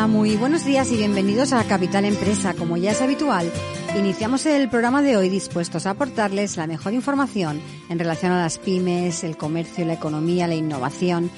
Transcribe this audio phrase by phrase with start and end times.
[0.00, 2.54] Hola, muy buenos días y bienvenidos a Capital Empresa.
[2.54, 3.52] Como ya es habitual,
[3.94, 8.56] iniciamos el programa de hoy dispuestos a aportarles la mejor información en relación a las
[8.56, 11.30] pymes, el comercio, la economía, la innovación.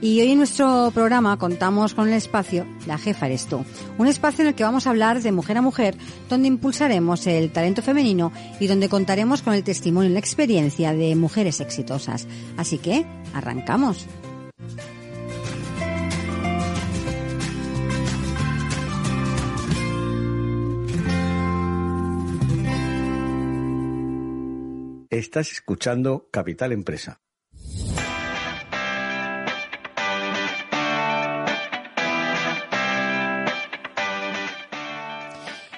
[0.00, 3.62] Y hoy en nuestro programa contamos con el espacio La Jefa Eres Tú,
[3.98, 5.94] un espacio en el que vamos a hablar de mujer a mujer,
[6.30, 11.14] donde impulsaremos el talento femenino y donde contaremos con el testimonio y la experiencia de
[11.16, 12.26] mujeres exitosas.
[12.56, 14.06] Así que, arrancamos.
[25.16, 27.22] Estás escuchando Capital Empresa.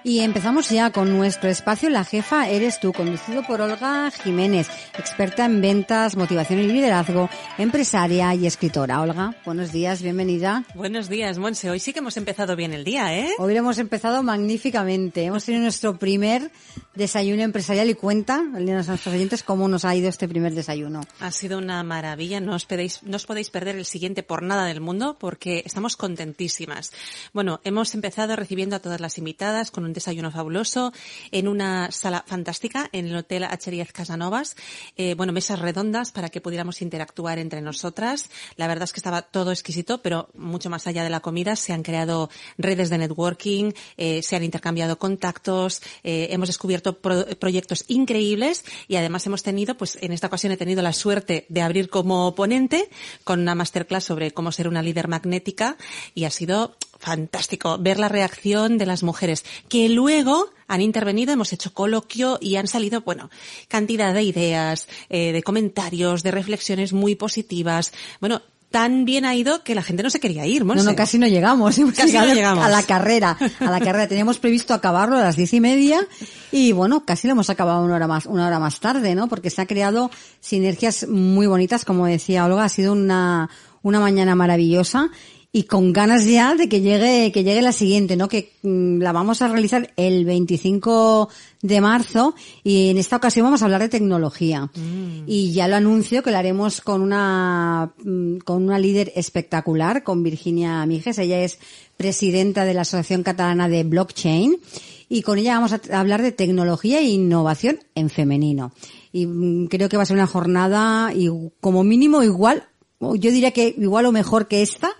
[0.08, 4.66] Y empezamos ya con nuestro espacio La Jefa Eres tú, conducido por Olga Jiménez,
[4.98, 7.28] experta en ventas, motivación y liderazgo,
[7.58, 9.02] empresaria y escritora.
[9.02, 10.64] Olga, buenos días, bienvenida.
[10.74, 11.68] Buenos días, Monse.
[11.68, 13.32] Hoy sí que hemos empezado bien el día, ¿eh?
[13.36, 15.24] Hoy hemos empezado magníficamente.
[15.24, 16.50] Hemos tenido nuestro primer
[16.94, 21.02] desayuno empresarial y cuenta a nuestros oyentes cómo nos ha ido este primer desayuno.
[21.20, 22.40] Ha sido una maravilla.
[22.40, 25.98] No os, podéis, no os podéis perder el siguiente por nada del mundo porque estamos
[25.98, 26.92] contentísimas.
[27.34, 30.92] Bueno, hemos empezado recibiendo a todas las invitadas con un desayuno fabuloso
[31.30, 34.56] en una sala fantástica en el Hotel H10 Casanovas.
[34.96, 38.30] Eh, bueno, mesas redondas para que pudiéramos interactuar entre nosotras.
[38.56, 41.72] La verdad es que estaba todo exquisito, pero mucho más allá de la comida se
[41.72, 47.84] han creado redes de networking, eh, se han intercambiado contactos, eh, hemos descubierto pro proyectos
[47.88, 51.88] increíbles y además hemos tenido, pues en esta ocasión he tenido la suerte de abrir
[51.88, 52.88] como ponente
[53.24, 55.76] con una masterclass sobre cómo ser una líder magnética
[56.14, 61.52] y ha sido fantástico ver la reacción de las mujeres que luego han intervenido, hemos
[61.52, 63.30] hecho coloquio y han salido, bueno,
[63.68, 67.92] cantidad de ideas, eh, de comentarios, de reflexiones muy positivas.
[68.20, 70.84] Bueno, tan bien ha ido que la gente no se quería ir, Monse.
[70.84, 71.78] No, no, casi no llegamos.
[71.78, 72.64] Hemos casi no llegamos.
[72.64, 74.08] A la carrera, a la carrera.
[74.08, 76.06] Teníamos previsto acabarlo a las diez y media
[76.52, 79.28] y bueno, casi lo hemos acabado una hora más, una hora más tarde, ¿no?
[79.28, 80.10] Porque se ha creado
[80.40, 83.48] sinergias muy bonitas, como decía Olga, ha sido una,
[83.82, 85.10] una mañana maravillosa
[85.50, 88.28] y con ganas ya de que llegue que llegue la siguiente, ¿no?
[88.28, 91.30] Que mm, la vamos a realizar el 25
[91.62, 94.66] de marzo y en esta ocasión vamos a hablar de tecnología.
[94.74, 95.24] Mm.
[95.26, 100.22] Y ya lo anuncio que lo haremos con una mm, con una líder espectacular, con
[100.22, 101.58] Virginia Mijes, ella es
[101.96, 104.60] presidenta de la Asociación Catalana de Blockchain
[105.08, 108.72] y con ella vamos a hablar de tecnología e innovación en femenino.
[109.12, 112.68] Y creo que va a ser una jornada y como mínimo igual
[113.00, 114.90] yo diría que igual o mejor que esta,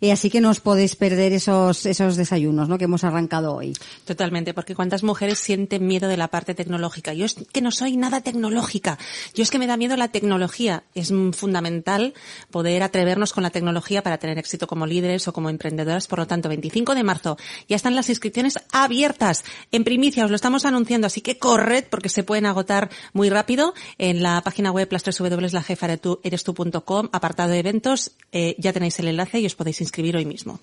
[0.00, 2.78] y así que no os podéis perder esos, esos desayunos, ¿no?
[2.78, 3.74] Que hemos arrancado hoy.
[4.04, 7.12] Totalmente, porque cuántas mujeres sienten miedo de la parte tecnológica.
[7.12, 8.98] Yo es que no soy nada tecnológica.
[9.34, 10.84] Yo es que me da miedo la tecnología.
[10.94, 12.14] Es fundamental
[12.50, 16.06] poder atrevernos con la tecnología para tener éxito como líderes o como emprendedoras.
[16.06, 17.36] Por lo tanto, 25 de marzo
[17.68, 19.44] ya están las inscripciones abiertas.
[19.72, 23.74] En primicia os lo estamos anunciando, así que corred porque se pueden agotar muy rápido
[23.98, 29.46] en la página web las www.lajefaerestu.com, apartado de eventos, eh, ya tenéis el enlace y
[29.46, 30.60] os podéis inscribir hoy mismo.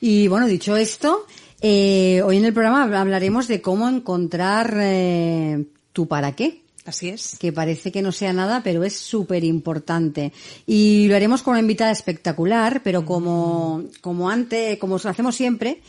[0.00, 1.26] Y bueno, dicho esto,
[1.60, 6.62] eh, hoy en el programa hablaremos de cómo encontrar eh, tu para qué.
[6.84, 7.36] Así es.
[7.38, 10.32] Que parece que no sea nada, pero es súper importante.
[10.66, 15.82] Y lo haremos con una invitada espectacular, pero como, como antes, como hacemos siempre,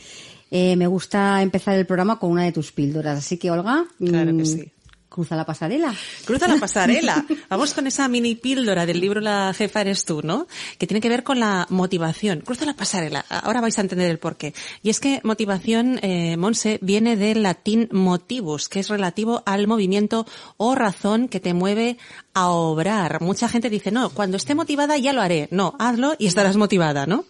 [0.50, 3.18] eh, me gusta empezar el programa con una de tus píldoras.
[3.18, 3.86] Así que, Olga.
[3.98, 4.72] Claro que mm, sí.
[5.10, 5.92] Cruza la pasarela.
[6.24, 7.26] Cruza la pasarela.
[7.48, 10.46] Vamos con esa mini píldora del libro La jefa eres tú, ¿no?
[10.78, 12.42] Que tiene que ver con la motivación.
[12.42, 13.26] Cruza la pasarela.
[13.28, 14.54] Ahora vais a entender el porqué.
[14.84, 20.26] Y es que motivación, eh, Monse, viene del latín motivus, que es relativo al movimiento
[20.56, 21.98] o razón que te mueve
[22.32, 23.20] a obrar.
[23.20, 25.48] Mucha gente dice, no, cuando esté motivada ya lo haré.
[25.50, 27.24] No, hazlo y estarás motivada, ¿no?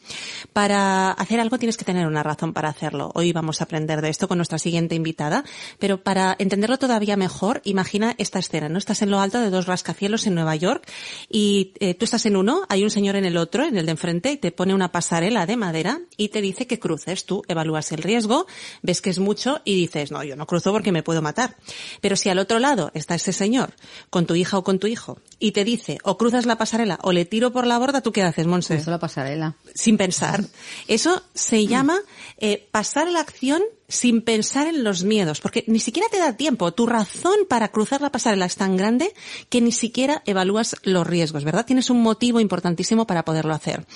[0.52, 3.10] Para hacer algo tienes que tener una razón para hacerlo.
[3.14, 5.44] Hoy vamos a aprender de esto con nuestra siguiente invitada,
[5.78, 8.78] pero para entenderlo todavía mejor, imagina esta escena, ¿no?
[8.78, 10.86] Estás en lo alto de dos rascacielos en Nueva York
[11.30, 13.92] y eh, tú estás en uno, hay un señor en el otro, en el de
[13.92, 17.24] enfrente, y te pone una pasarela de madera y te dice que cruces.
[17.24, 18.46] Tú evalúas el riesgo,
[18.82, 21.56] ves que es mucho y dices, no, yo no cruzo porque me puedo matar.
[22.02, 23.72] Pero si al otro lado está ese señor
[24.10, 27.12] con tu hija o con tu hijo y te dice o cruzas la pasarela o
[27.12, 28.76] le tiro por la borda, ¿tú qué haces, Monse?
[28.76, 29.56] Cruzo la pasarela.
[29.74, 30.44] Sin pensar.
[30.88, 31.98] Eso se llama
[32.38, 36.72] eh, pasar la acción sin pensar en los miedos, porque ni siquiera te da tiempo.
[36.72, 39.12] Tu razón para cruzar la pasarela es tan grande
[39.48, 41.66] que ni siquiera evalúas los riesgos, ¿verdad?
[41.66, 43.86] Tienes un motivo importantísimo para poderlo hacer.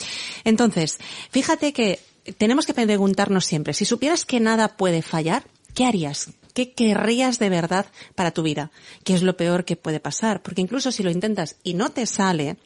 [0.43, 0.99] Entonces,
[1.31, 2.01] fíjate que
[2.39, 5.45] tenemos que preguntarnos siempre, si supieras que nada puede fallar,
[5.75, 6.31] ¿qué harías?
[6.55, 8.71] ¿Qué querrías de verdad para tu vida?
[9.03, 10.41] ¿Qué es lo peor que puede pasar?
[10.41, 12.57] Porque incluso si lo intentas y no te sale,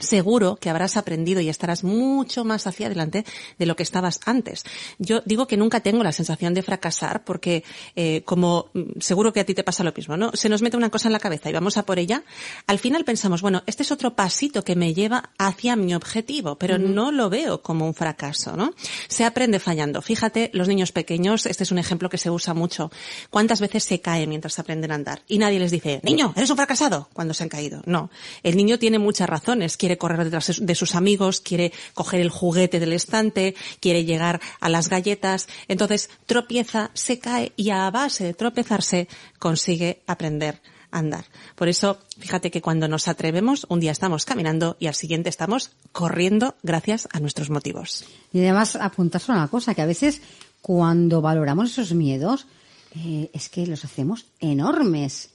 [0.00, 3.24] seguro que habrás aprendido y estarás mucho más hacia adelante
[3.58, 4.64] de lo que estabas antes.
[4.98, 7.64] Yo digo que nunca tengo la sensación de fracasar porque,
[7.96, 10.30] eh, como mm, seguro que a ti te pasa lo mismo, ¿no?
[10.34, 12.24] Se nos mete una cosa en la cabeza y vamos a por ella.
[12.66, 16.78] Al final pensamos, bueno, este es otro pasito que me lleva hacia mi objetivo, pero
[16.78, 18.74] no lo veo como un fracaso, ¿no?
[19.08, 20.02] Se aprende fallando.
[20.02, 22.90] Fíjate, los niños pequeños, este es un ejemplo que se usa mucho.
[23.30, 25.22] ¿Cuántas veces se caen mientras aprenden a andar?
[25.28, 27.82] Y nadie les dice, niño, eres un fracasado cuando se han caído.
[27.86, 28.10] No.
[28.42, 32.80] El niño tiene muchas razones quiere correr detrás de sus amigos, quiere coger el juguete
[32.80, 38.34] del estante, quiere llegar a las galletas, entonces tropieza, se cae y a base de
[38.34, 39.08] tropezarse
[39.38, 40.60] consigue aprender
[40.90, 41.24] a andar.
[41.54, 45.70] Por eso, fíjate que cuando nos atrevemos, un día estamos caminando y al siguiente estamos
[45.92, 48.04] corriendo gracias a nuestros motivos.
[48.32, 50.20] Y además, apuntar una cosa, que a veces
[50.60, 52.46] cuando valoramos esos miedos,
[52.96, 55.30] eh, es que los hacemos enormes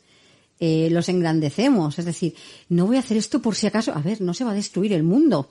[0.60, 2.00] eh, los engrandecemos.
[2.00, 2.36] Es decir,
[2.70, 3.94] no voy a hacer esto por si acaso.
[3.94, 5.50] A ver, no se va a destruir el mundo.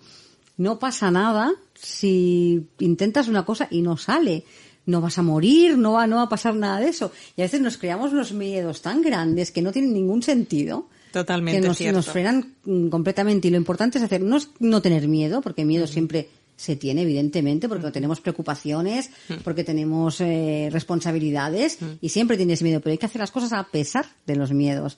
[0.56, 4.45] No pasa nada si intentas una cosa y no sale.
[4.87, 7.11] No vas a morir, no va, no va a pasar nada de eso.
[7.37, 10.89] Y a veces nos creamos unos miedos tan grandes que no tienen ningún sentido.
[11.12, 11.61] Totalmente.
[11.61, 13.49] Que nos, nos frenan mm, completamente.
[13.49, 17.03] Y lo importante es hacer, no es no tener miedo, porque miedo siempre se tiene,
[17.03, 19.11] evidentemente, porque tenemos preocupaciones,
[19.43, 23.65] porque tenemos eh, responsabilidades y siempre tienes miedo, pero hay que hacer las cosas a
[23.65, 24.97] pesar de los miedos.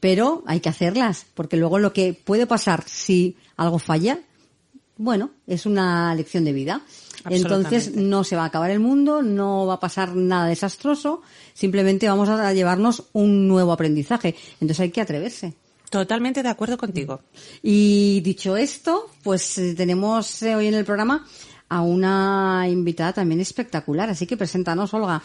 [0.00, 4.20] Pero hay que hacerlas, porque luego lo que puede pasar si algo falla,
[4.98, 6.82] bueno, es una lección de vida.
[7.28, 11.22] Entonces no se va a acabar el mundo, no va a pasar nada desastroso,
[11.54, 14.34] simplemente vamos a llevarnos un nuevo aprendizaje.
[14.60, 15.54] Entonces hay que atreverse.
[15.90, 17.20] Totalmente de acuerdo contigo.
[17.62, 21.24] Y dicho esto, pues eh, tenemos eh, hoy en el programa
[21.68, 25.22] a una invitada también espectacular, así que preséntanos, Olga.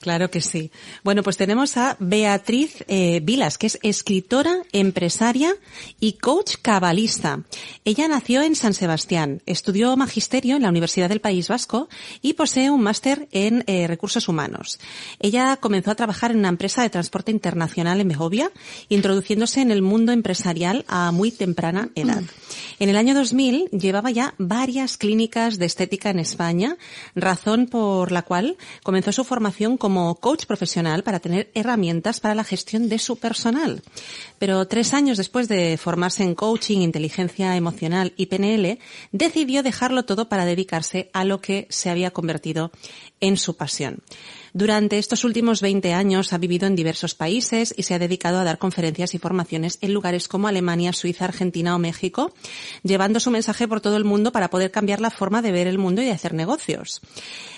[0.00, 0.70] Claro que sí.
[1.02, 5.54] Bueno, pues tenemos a Beatriz eh, Vilas, que es escritora, empresaria
[5.98, 7.42] y coach cabalista.
[7.86, 11.88] Ella nació en San Sebastián, estudió magisterio en la Universidad del País Vasco
[12.20, 14.78] y posee un máster en eh, recursos humanos.
[15.20, 18.50] Ella comenzó a trabajar en una empresa de transporte internacional en Behovia,
[18.90, 22.22] introduciéndose en el mundo empresarial a muy temprana edad.
[22.78, 26.76] En el año 2000 llevaba ya varias clínicas de estética en España,
[27.14, 32.42] razón por la cual comenzó su formación como coach profesional para tener herramientas para la
[32.42, 33.82] gestión de su personal.
[34.38, 38.78] Pero tres años después de formarse en coaching, inteligencia emocional y PNL,
[39.12, 42.72] decidió dejarlo todo para dedicarse a lo que se había convertido
[43.20, 44.02] en su pasión.
[44.56, 48.44] Durante estos últimos 20 años ha vivido en diversos países y se ha dedicado a
[48.44, 52.32] dar conferencias y formaciones en lugares como Alemania, Suiza, Argentina o México,
[52.84, 55.78] llevando su mensaje por todo el mundo para poder cambiar la forma de ver el
[55.78, 57.00] mundo y de hacer negocios.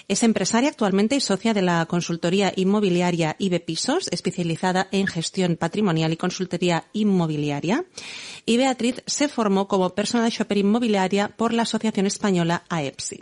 [0.09, 6.15] Es empresaria actualmente y socia de la consultoría inmobiliaria IB Pisos, especializada en gestión patrimonial
[6.15, 7.85] y consultoría inmobiliaria.
[8.47, 13.21] Y Beatriz se formó como personal shopper inmobiliaria por la Asociación Española AEPSI.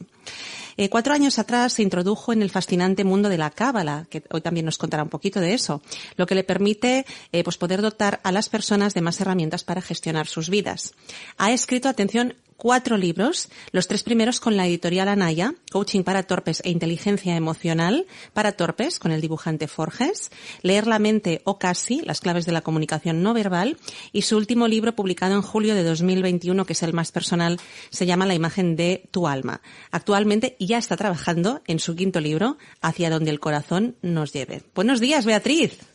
[0.76, 4.40] Eh, cuatro años atrás se introdujo en el fascinante mundo de la cábala, que hoy
[4.40, 5.82] también nos contará un poquito de eso,
[6.16, 9.82] lo que le permite eh, pues poder dotar a las personas de más herramientas para
[9.82, 10.94] gestionar sus vidas.
[11.38, 16.60] Ha escrito, atención, cuatro libros, los tres primeros con la editorial Anaya, Coaching para Torpes
[16.64, 20.30] e Inteligencia Emocional para Torpes, con el dibujante Forges,
[20.62, 23.76] Leer la mente o casi, las claves de la comunicación no verbal,
[24.12, 27.58] y su último libro publicado en julio de 2021, que es el más personal,
[27.90, 29.60] se llama La imagen de tu alma.
[29.90, 34.62] Actualmente ya está trabajando en su quinto libro, Hacia donde el corazón nos lleve.
[34.74, 35.93] Buenos días, Beatriz.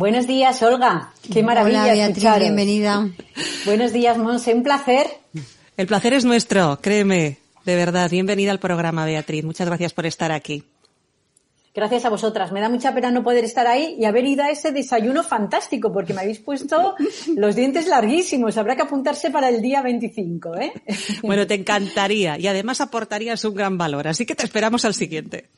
[0.00, 1.12] Buenos días, Olga.
[1.30, 1.82] Qué maravilla.
[1.82, 3.10] Hola, Beatriz, bienvenida.
[3.66, 4.54] Buenos días, Monse.
[4.54, 5.06] Un placer.
[5.76, 7.36] El placer es nuestro, créeme.
[7.66, 9.44] De verdad, bienvenida al programa, Beatriz.
[9.44, 10.64] Muchas gracias por estar aquí.
[11.74, 12.50] Gracias a vosotras.
[12.50, 15.92] Me da mucha pena no poder estar ahí y haber ido a ese desayuno fantástico
[15.92, 16.94] porque me habéis puesto
[17.36, 18.56] los dientes larguísimos.
[18.56, 20.72] Habrá que apuntarse para el día 25, ¿eh?
[21.20, 24.08] Bueno, te encantaría y además aportarías un gran valor.
[24.08, 25.50] Así que te esperamos al siguiente.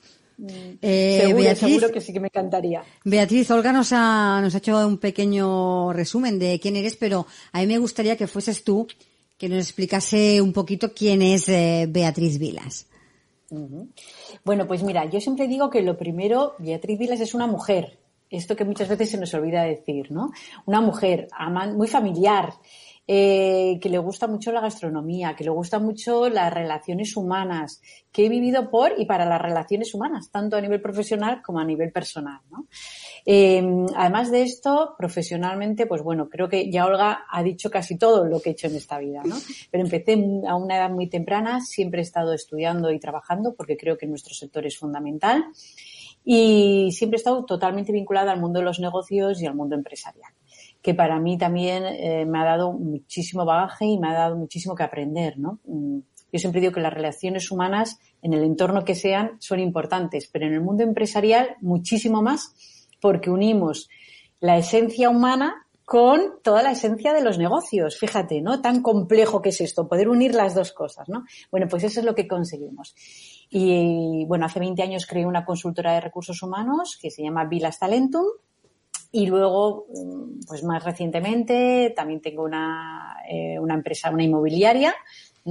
[0.80, 2.82] Eh, seguro, Beatriz, seguro que sí que me encantaría.
[3.04, 7.60] Beatriz, Olga nos ha, nos ha hecho un pequeño resumen de quién eres, pero a
[7.60, 8.86] mí me gustaría que fueses tú
[9.38, 12.86] que nos explicase un poquito quién es eh, Beatriz Vilas.
[14.44, 17.98] Bueno, pues mira, yo siempre digo que lo primero, Beatriz Vilas es una mujer.
[18.30, 20.30] Esto que muchas veces se nos olvida decir, ¿no?
[20.64, 21.28] Una mujer
[21.74, 22.54] muy familiar,
[23.06, 27.82] eh, que le gusta mucho la gastronomía, que le gusta mucho las relaciones humanas,
[28.12, 31.64] que he vivido por y para las relaciones humanas, tanto a nivel profesional como a
[31.64, 32.40] nivel personal.
[32.50, 32.66] ¿no?
[33.26, 33.60] Eh,
[33.96, 38.40] además de esto, profesionalmente, pues bueno, creo que ya Olga ha dicho casi todo lo
[38.40, 39.36] que he hecho en esta vida, ¿no?
[39.70, 40.12] Pero empecé
[40.46, 44.34] a una edad muy temprana, siempre he estado estudiando y trabajando porque creo que nuestro
[44.34, 45.46] sector es fundamental
[46.24, 50.32] y siempre he estado totalmente vinculada al mundo de los negocios y al mundo empresarial
[50.82, 54.74] que para mí también eh, me ha dado muchísimo bagaje y me ha dado muchísimo
[54.74, 55.60] que aprender, ¿no?
[55.64, 56.00] Mm,
[56.32, 60.46] yo siempre digo que las relaciones humanas, en el entorno que sean, son importantes, pero
[60.46, 62.54] en el mundo empresarial muchísimo más,
[63.00, 63.88] porque unimos
[64.40, 67.98] la esencia humana con toda la esencia de los negocios.
[67.98, 68.62] Fíjate, ¿no?
[68.62, 71.24] Tan complejo que es esto, poder unir las dos cosas, ¿no?
[71.50, 72.94] Bueno, pues eso es lo que conseguimos.
[73.50, 77.78] Y bueno, hace 20 años creé una consultora de recursos humanos que se llama Vilas
[77.78, 78.24] Talentum,
[79.12, 84.94] y luego, mm, pues más recientemente, también tengo una, eh, una empresa, una inmobiliaria,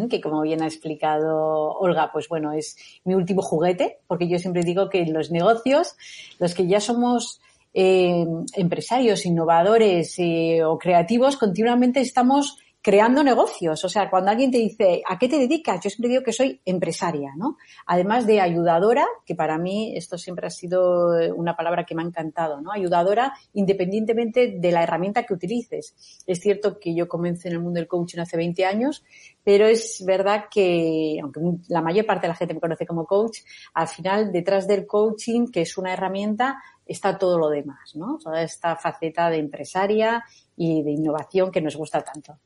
[0.10, 4.64] que como bien ha explicado Olga, pues bueno, es mi último juguete, porque yo siempre
[4.64, 5.96] digo que los negocios,
[6.40, 7.42] los que ya somos
[7.74, 8.26] eh,
[8.56, 13.84] empresarios, innovadores eh, o creativos, continuamente estamos creando negocios.
[13.86, 15.80] O sea, cuando alguien te dice, ¿a qué te dedicas?
[15.84, 17.58] Yo siempre digo que soy empresaria, ¿no?
[17.86, 22.06] Además de ayudadora, que para mí esto siempre ha sido una palabra que me ha
[22.06, 22.72] encantado, ¿no?
[22.72, 25.96] Ayudadora independientemente de la herramienta que utilices.
[26.26, 29.04] Es cierto que yo comencé en el mundo del coaching hace 20 años,
[29.44, 33.40] pero es verdad que, aunque la mayor parte de la gente me conoce como coach,
[33.74, 38.18] al final detrás del coaching, que es una herramienta, está todo lo demás, ¿no?
[38.18, 40.24] Toda esta faceta de empresaria
[40.58, 42.38] y de innovación que nos gusta tanto.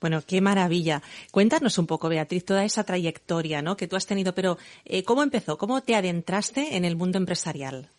[0.00, 1.02] Bueno, qué maravilla.
[1.30, 3.76] Cuéntanos un poco, Beatriz, toda esa trayectoria ¿no?
[3.76, 5.58] que tú has tenido, pero eh, ¿cómo empezó?
[5.58, 7.90] ¿Cómo te adentraste en el mundo empresarial?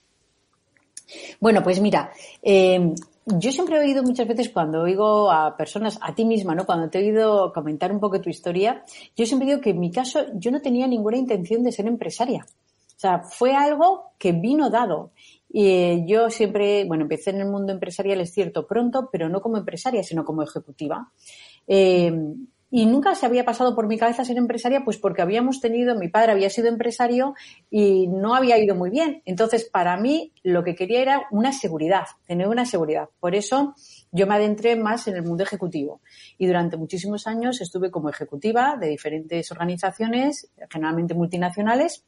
[1.39, 2.93] Bueno, pues mira, eh,
[3.25, 6.65] yo siempre he oído muchas veces cuando oigo a personas, a ti misma, ¿no?
[6.65, 8.84] Cuando te he oído comentar un poco tu historia,
[9.15, 12.46] yo siempre digo que en mi caso yo no tenía ninguna intención de ser empresaria.
[12.46, 15.12] O sea, fue algo que vino dado.
[15.50, 19.41] Y eh, yo siempre, bueno, empecé en el mundo empresarial, es cierto, pronto, pero no
[19.41, 21.12] como empresaria, sino como ejecutiva.
[21.67, 22.11] Eh,
[22.73, 26.07] y nunca se había pasado por mi cabeza ser empresaria, pues porque habíamos tenido, mi
[26.07, 27.35] padre había sido empresario
[27.69, 29.21] y no había ido muy bien.
[29.25, 33.09] Entonces, para mí, lo que quería era una seguridad, tener una seguridad.
[33.19, 33.75] Por eso,
[34.13, 35.99] yo me adentré más en el mundo ejecutivo.
[36.37, 42.05] Y durante muchísimos años estuve como ejecutiva de diferentes organizaciones, generalmente multinacionales,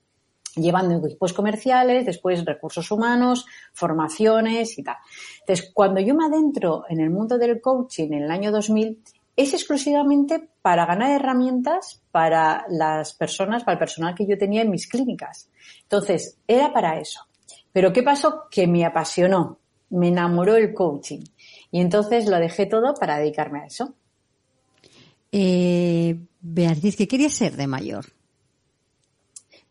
[0.55, 4.95] llevando equipos comerciales, después recursos humanos, formaciones y tal.
[5.41, 9.01] Entonces, cuando yo me adentro en el mundo del coaching en el año 2000,
[9.35, 14.69] es exclusivamente para ganar herramientas para las personas, para el personal que yo tenía en
[14.69, 15.49] mis clínicas.
[15.83, 17.21] Entonces, era para eso.
[17.71, 18.43] Pero ¿qué pasó?
[18.51, 19.59] Que me apasionó,
[19.89, 21.23] me enamoró el coaching.
[21.71, 23.95] Y entonces lo dejé todo para dedicarme a eso.
[25.31, 28.05] Eh, Beatriz, ¿qué querías ser de mayor?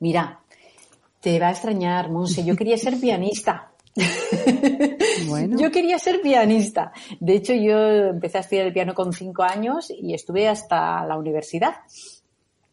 [0.00, 0.40] Mira,
[1.20, 2.44] te va a extrañar, Monse.
[2.44, 3.71] Yo quería ser pianista.
[5.28, 5.58] Bueno.
[5.58, 6.92] Yo quería ser pianista.
[7.20, 11.16] De hecho, yo empecé a estudiar el piano con cinco años y estuve hasta la
[11.16, 11.74] universidad.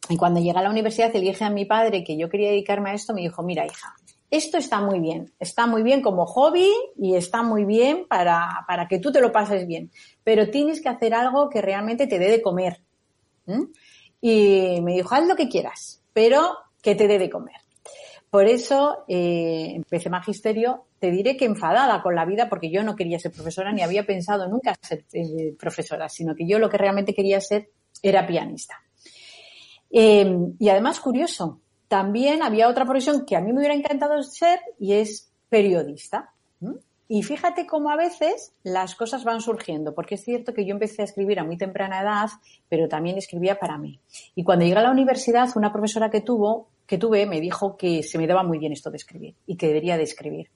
[0.10, 2.90] Y cuando llegué a la universidad le dije a mi padre que yo quería dedicarme
[2.90, 3.94] a esto, me dijo, mira hija,
[4.32, 8.88] esto está muy bien, está muy bien como hobby y está muy bien para, para
[8.88, 9.92] que tú te lo pases bien,
[10.24, 12.82] pero tienes que hacer algo que realmente te dé de comer.
[14.22, 17.56] Y me dijo, haz lo que quieras, pero que te dé de comer.
[18.30, 20.86] Por eso eh, empecé magisterio.
[21.00, 24.06] Te diré que enfadada con la vida porque yo no quería ser profesora ni había
[24.06, 27.70] pensado nunca ser eh, profesora, sino que yo lo que realmente quería ser
[28.02, 28.76] era pianista.
[29.92, 34.60] Eh, y además, curioso, también había otra profesión que a mí me hubiera encantado ser
[34.80, 36.34] y es periodista.
[37.12, 41.02] Y fíjate cómo a veces las cosas van surgiendo, porque es cierto que yo empecé
[41.02, 42.30] a escribir a muy temprana edad,
[42.68, 44.00] pero también escribía para mí.
[44.36, 48.02] Y cuando llegué a la universidad, una profesora que tuvo que tuve me dijo que
[48.02, 50.50] se me daba muy bien esto de escribir y que debería de escribir.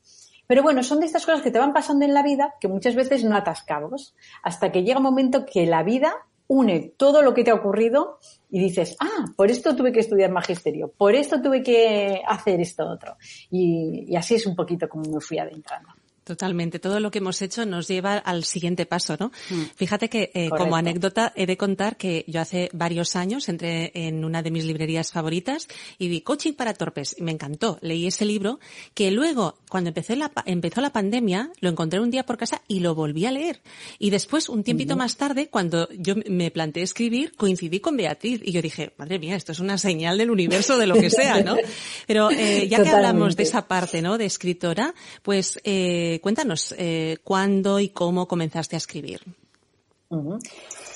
[0.48, 2.96] Pero bueno, son de estas cosas que te van pasando en la vida que muchas
[2.96, 6.14] veces no atascamos hasta que llega un momento que la vida
[6.48, 8.20] une todo lo que te ha ocurrido
[8.50, 12.86] y dices, ah, por esto tuve que estudiar magisterio, por esto tuve que hacer esto
[12.86, 13.18] otro.
[13.50, 15.90] Y, y así es un poquito como me fui adentrando.
[16.24, 16.80] Totalmente.
[16.80, 19.32] Todo lo que hemos hecho nos lleva al siguiente paso, ¿no?
[19.50, 19.64] Mm.
[19.76, 24.24] Fíjate que eh, como anécdota he de contar que yo hace varios años entré en
[24.24, 27.78] una de mis librerías favoritas y vi Coaching para Torpes y me encantó.
[27.82, 28.60] Leí ese libro
[28.94, 32.80] que luego, cuando empecé la, empezó la pandemia, lo encontré un día por casa y
[32.80, 33.62] lo volví a leer.
[34.00, 38.52] Y después, un tiempito más tarde, cuando yo me planteé escribir, coincidí con Beatriz y
[38.52, 41.58] yo dije, madre mía, esto es una señal del universo de lo que sea, ¿no?
[42.08, 44.18] Pero eh, ya que hablamos de esa parte, ¿no?
[44.18, 49.22] De escritora, pues eh, eh, cuéntanos eh, cuándo y cómo comenzaste a escribir.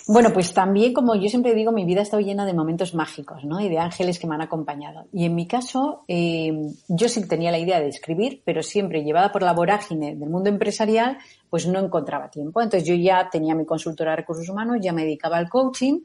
[0.07, 3.43] Bueno, pues también, como yo siempre digo, mi vida ha estado llena de momentos mágicos,
[3.43, 3.59] ¿no?
[3.59, 5.05] Y de ángeles que me han acompañado.
[5.11, 6.53] Y en mi caso, eh,
[6.87, 10.49] yo sí tenía la idea de escribir, pero siempre llevada por la vorágine del mundo
[10.49, 11.17] empresarial,
[11.49, 12.61] pues no encontraba tiempo.
[12.61, 16.01] Entonces yo ya tenía mi consultora de recursos humanos, ya me dedicaba al coaching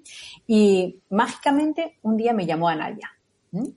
[0.48, 3.12] y mágicamente un día me llamó Anaya.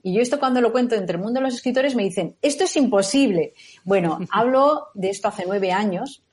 [0.02, 2.64] Y yo esto cuando lo cuento entre el mundo de los escritores me dicen, esto
[2.64, 3.52] es imposible.
[3.84, 6.24] Bueno, hablo de esto hace nueve años.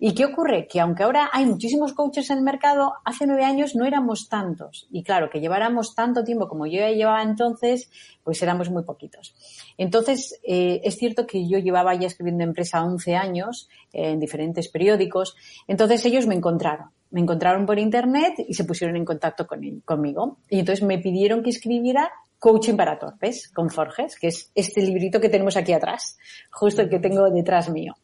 [0.00, 0.66] ¿Y qué ocurre?
[0.66, 4.88] Que aunque ahora hay muchísimos coaches en el mercado, hace nueve años no éramos tantos.
[4.90, 7.90] Y claro, que lleváramos tanto tiempo como yo ya llevaba entonces,
[8.24, 9.36] pues éramos muy poquitos.
[9.78, 15.36] Entonces, eh, es cierto que yo llevaba ya escribiendo empresa 11 años en diferentes periódicos.
[15.68, 16.90] Entonces ellos me encontraron.
[17.14, 20.38] Me encontraron por internet y se pusieron en contacto con, conmigo.
[20.50, 25.20] Y entonces me pidieron que escribiera Coaching para Torpes con Forges, que es este librito
[25.20, 26.18] que tenemos aquí atrás,
[26.50, 27.94] justo el que tengo detrás mío.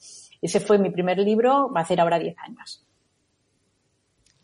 [0.41, 2.87] Ese fue mi primer libro, va a hacer ahora 10 años.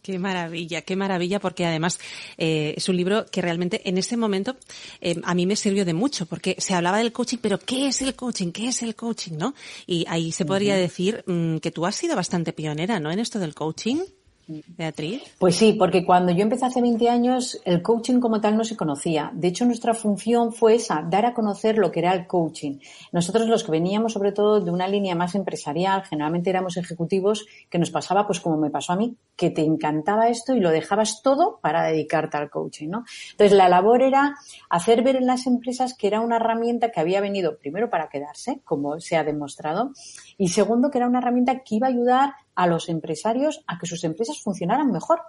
[0.03, 2.01] Qué maravilla, qué maravilla, porque además
[2.37, 4.57] eh, es un libro que realmente en ese momento
[5.01, 8.03] eh, a mí me sirvió de mucho, porque se hablaba del coaching, pero ¿qué es
[8.03, 8.51] el coaching?
[8.51, 9.37] ¿Qué es el coaching?
[9.37, 9.55] ¿No?
[9.87, 13.13] Y ahí se podría decir mm, que tú has sido bastante pionera, ¿no?
[13.13, 13.99] En esto del coaching.
[14.49, 15.23] Beatriz.
[15.39, 18.77] Pues sí, porque cuando yo empecé hace 20 años, el coaching como tal no se
[18.77, 19.31] conocía.
[19.35, 22.79] De hecho, nuestra función fue esa, dar a conocer lo que era el coaching.
[23.13, 27.79] Nosotros los que veníamos sobre todo de una línea más empresarial, generalmente éramos ejecutivos, que
[27.79, 31.23] nos pasaba pues como me pasó a mí, que te encantaba esto y lo dejabas
[31.23, 33.05] todo para dedicarte al coaching, ¿no?
[33.33, 34.37] Entonces, la labor era
[34.71, 38.61] hacer ver en las empresas que era una herramienta que había venido primero para quedarse,
[38.65, 39.93] como se ha demostrado,
[40.39, 43.87] y segundo, que era una herramienta que iba a ayudar a los empresarios a que
[43.87, 45.21] sus empresas funcionaran mejor,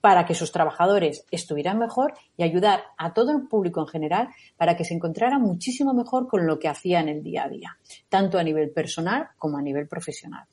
[0.00, 4.76] para que sus trabajadores estuvieran mejor y ayudar a todo el público en general para
[4.76, 7.78] que se encontrara muchísimo mejor con lo que hacía en el día a día,
[8.08, 10.46] tanto a nivel personal como a nivel profesional.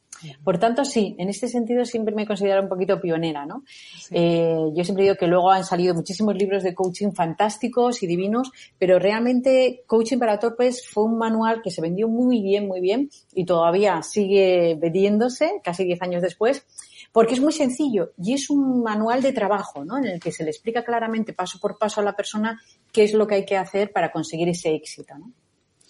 [0.43, 3.63] Por tanto, sí, en este sentido siempre me he considerado un poquito pionera, ¿no?
[4.12, 8.51] Eh, yo siempre digo que luego han salido muchísimos libros de coaching fantásticos y divinos,
[8.77, 13.10] pero realmente Coaching para Torpes fue un manual que se vendió muy bien, muy bien
[13.34, 16.65] y todavía sigue vendiéndose casi 10 años después
[17.13, 19.97] porque es muy sencillo y es un manual de trabajo, ¿no?
[19.97, 22.60] En el que se le explica claramente paso por paso a la persona
[22.91, 25.32] qué es lo que hay que hacer para conseguir ese éxito, ¿no?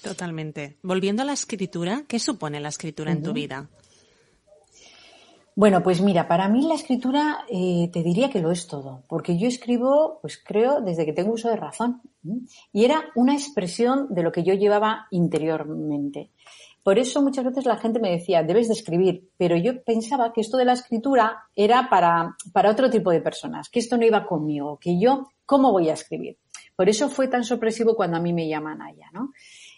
[0.03, 0.77] Totalmente.
[0.83, 3.69] Volviendo a la escritura, ¿qué supone la escritura en tu vida?
[5.55, 9.37] Bueno, pues mira, para mí la escritura eh, te diría que lo es todo, porque
[9.37, 12.01] yo escribo, pues creo, desde que tengo uso de razón.
[12.73, 16.31] Y era una expresión de lo que yo llevaba interiormente.
[16.83, 20.41] Por eso muchas veces la gente me decía, debes de escribir, pero yo pensaba que
[20.41, 24.25] esto de la escritura era para, para otro tipo de personas, que esto no iba
[24.25, 26.37] conmigo, que yo, ¿cómo voy a escribir?
[26.75, 29.31] Por eso fue tan sorpresivo cuando a mí me llaman allá, ¿no?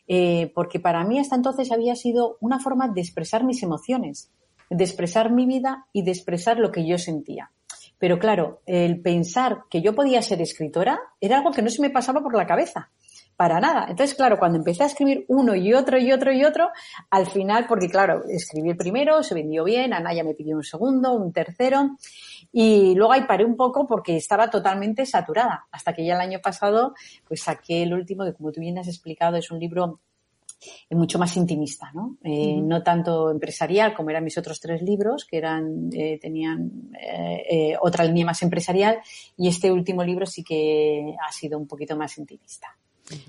[0.07, 4.31] Eh, porque para mí hasta entonces había sido una forma de expresar mis emociones
[4.69, 7.51] de expresar mi vida y de expresar lo que yo sentía.
[7.97, 11.89] Pero claro, el pensar que yo podía ser escritora era algo que no se me
[11.89, 12.91] pasaba por la cabeza.
[13.35, 13.87] Para nada.
[13.89, 16.69] Entonces, claro, cuando empecé a escribir uno y otro y otro y otro,
[17.09, 21.11] al final, porque claro, escribí el primero, se vendió bien, Anaya me pidió un segundo,
[21.13, 21.97] un tercero,
[22.53, 25.67] y luego ahí paré un poco porque estaba totalmente saturada.
[25.71, 26.93] Hasta que ya el año pasado,
[27.27, 29.99] pues saqué el último, que como tú bien has explicado, es un libro
[30.91, 32.17] mucho más intimista, ¿no?
[32.23, 37.75] Eh, no tanto empresarial como eran mis otros tres libros, que eran, eh, tenían eh,
[37.81, 38.99] otra línea más empresarial,
[39.37, 42.75] y este último libro sí que ha sido un poquito más intimista.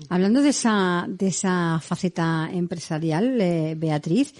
[0.09, 4.33] Hablando de esa, de esa faceta empresarial, Beatriz,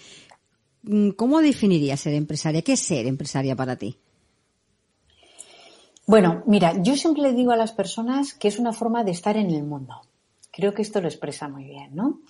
[0.84, 2.62] mm, ¿cómo definirías ser empresaria?
[2.62, 3.98] ¿Qué es ser empresaria para ti?
[6.08, 9.36] Bueno, mira, yo siempre le digo a las personas que es una forma de estar
[9.36, 10.02] en el mundo.
[10.52, 12.22] Creo que esto lo expresa muy bien, ¿no?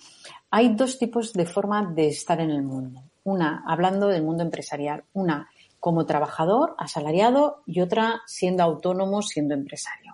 [0.50, 3.02] Hay dos tipos de forma de estar en el mundo.
[3.22, 5.04] Una, hablando del mundo empresarial.
[5.12, 10.07] Una, como trabajador, asalariado, y otra, siendo autónomo, siendo empresario.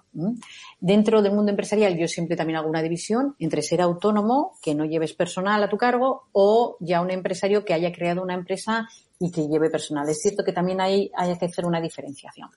[0.81, 4.85] Dentro del mundo empresarial yo siempre también hago una división entre ser autónomo, que no
[4.85, 9.31] lleves personal a tu cargo, o ya un empresario que haya creado una empresa y
[9.31, 10.09] que lleve personal.
[10.09, 12.51] Es cierto que también hay, hay que hacer una diferenciación.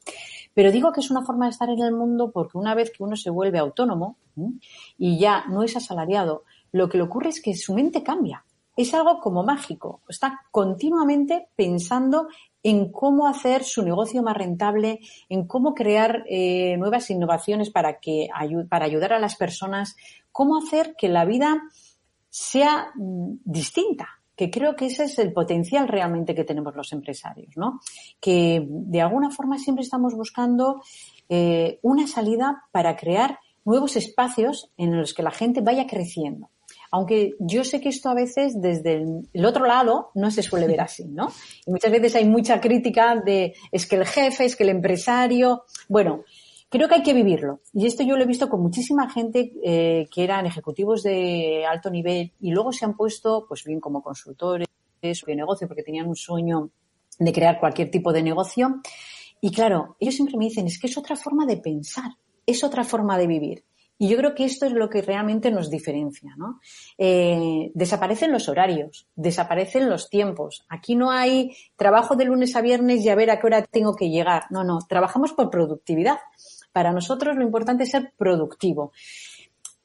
[0.53, 3.03] Pero digo que es una forma de estar en el mundo porque una vez que
[3.03, 4.17] uno se vuelve autónomo
[4.97, 8.43] y ya no es asalariado, lo que le ocurre es que su mente cambia.
[8.75, 10.01] Es algo como mágico.
[10.07, 12.27] Está continuamente pensando
[12.67, 14.99] en cómo hacer su negocio más rentable,
[15.29, 18.27] en cómo crear eh, nuevas innovaciones para, que,
[18.67, 19.95] para ayudar a las personas,
[20.33, 21.63] cómo hacer que la vida
[22.29, 27.55] sea mm, distinta, que creo que ese es el potencial realmente que tenemos los empresarios,
[27.55, 27.79] ¿no?
[28.19, 30.81] Que de alguna forma siempre estamos buscando
[31.29, 36.49] eh, una salida para crear nuevos espacios en los que la gente vaya creciendo.
[36.91, 40.81] Aunque yo sé que esto a veces desde el, otro lado no se suele ver
[40.81, 41.27] así, ¿no?
[41.65, 45.63] Y muchas veces hay mucha crítica de es que el jefe, es que el empresario.
[45.89, 46.23] Bueno,
[46.69, 47.61] creo que hay que vivirlo.
[47.73, 51.89] Y esto yo lo he visto con muchísima gente eh, que eran ejecutivos de alto
[51.89, 54.67] nivel y luego se han puesto, pues bien como consultores
[55.01, 56.69] o de negocio, porque tenían un sueño
[57.19, 58.81] de crear cualquier tipo de negocio.
[59.41, 62.11] Y claro, ellos siempre me dicen, es que es otra forma de pensar,
[62.45, 63.63] es otra forma de vivir.
[63.99, 66.59] Y yo creo que esto es lo que realmente nos diferencia, ¿no?
[66.97, 70.65] Eh, desaparecen los horarios, desaparecen los tiempos.
[70.69, 73.95] Aquí no hay trabajo de lunes a viernes y a ver a qué hora tengo
[73.95, 74.43] que llegar.
[74.51, 76.17] No, no, trabajamos por productividad.
[76.71, 78.91] Para nosotros lo importante es ser productivo.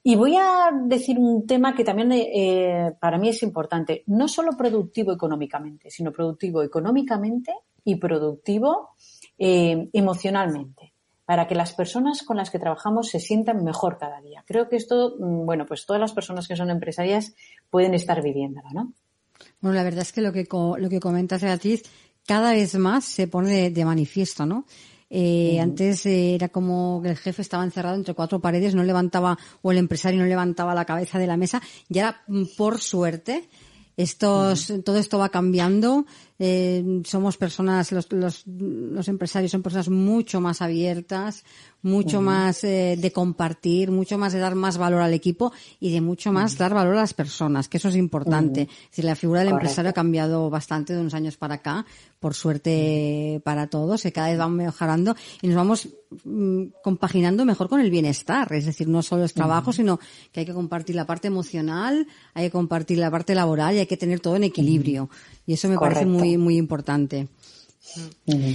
[0.02, 4.02] Y voy a decir un tema que también eh, para mí es importante.
[4.06, 8.90] No solo productivo económicamente, sino productivo económicamente y productivo
[9.38, 10.91] eh, emocionalmente
[11.24, 14.44] para que las personas con las que trabajamos se sientan mejor cada día.
[14.46, 17.34] Creo que esto, mm, bueno, pues todas las personas que son empresarias
[17.70, 18.92] pueden estar viviéndolo, ¿no?
[19.60, 21.82] Bueno, la verdad es que lo que, lo que comentas, Beatriz,
[22.26, 24.66] cada vez más se pone de, manifiesto, ¿no?
[25.10, 29.38] Eh, Antes eh, era como que el jefe estaba encerrado entre cuatro paredes, no levantaba,
[29.60, 33.48] o el empresario no levantaba la cabeza de la mesa, y ahora, mm, por suerte,
[33.96, 36.06] estos, todo esto va cambiando
[36.44, 41.44] eh, somos personas, los, los, los, empresarios son personas mucho más abiertas,
[41.82, 46.00] mucho más eh, de compartir, mucho más de dar más valor al equipo y de
[46.00, 48.68] mucho más dar valor a las personas, que eso es importante.
[48.90, 51.86] si la figura del empresario ha cambiado bastante de unos años para acá,
[52.18, 55.88] por suerte para todos, que cada vez vamos mejorando y nos vamos
[56.24, 58.52] mm, compaginando mejor con el bienestar.
[58.52, 60.00] Es decir, no solo es trabajo, sino
[60.32, 63.86] que hay que compartir la parte emocional, hay que compartir la parte laboral y hay
[63.86, 65.08] que tener todo en equilibrio.
[65.46, 67.28] Y eso me parece muy, muy importante.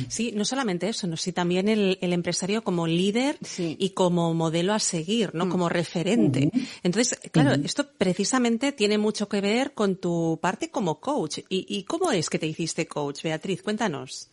[0.08, 4.80] Sí, no solamente eso, sino sí también el, empresario como líder y como modelo a
[4.80, 5.46] seguir, ¿no?
[5.46, 5.50] Mm.
[5.50, 6.50] Como referente.
[6.82, 11.40] Entonces, claro, esto precisamente tiene mucho que ver con tu parte como coach.
[11.50, 13.62] ¿Y, ¿Y cómo es que te hiciste coach, Beatriz?
[13.62, 14.30] Cuéntanos.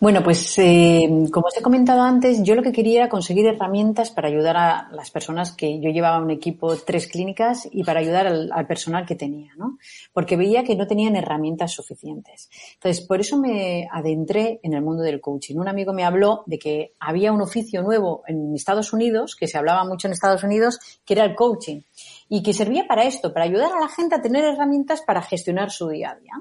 [0.00, 4.10] Bueno, pues eh, como os he comentado antes, yo lo que quería era conseguir herramientas
[4.10, 8.26] para ayudar a las personas que yo llevaba un equipo, tres clínicas, y para ayudar
[8.26, 9.78] al, personal que tenía, ¿no?
[10.12, 12.50] Porque veía que no tenían herramientas suficientes.
[12.74, 15.56] Entonces, por eso me adentré en el mundo del coaching.
[15.56, 19.58] Un amigo me habló de que había un oficio nuevo en Estados Unidos, que se
[19.58, 21.82] hablaba mucho en Estados Unidos, que era el coaching.
[22.28, 25.70] Y que servía para esto, para ayudar a la gente a tener herramientas para gestionar
[25.70, 26.32] su día a día.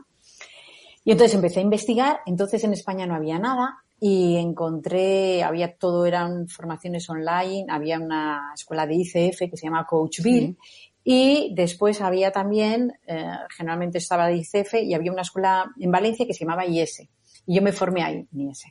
[1.04, 6.06] Y entonces empecé a investigar, entonces en España no había nada y encontré, había todo,
[6.06, 10.58] eran formaciones online, había una escuela de ICF que se llama Coachville
[11.04, 16.26] y después había también, eh, generalmente estaba de ICF y había una escuela en Valencia
[16.28, 17.08] que se llamaba IS.
[17.48, 18.66] Y yo me formé ahí, en IS,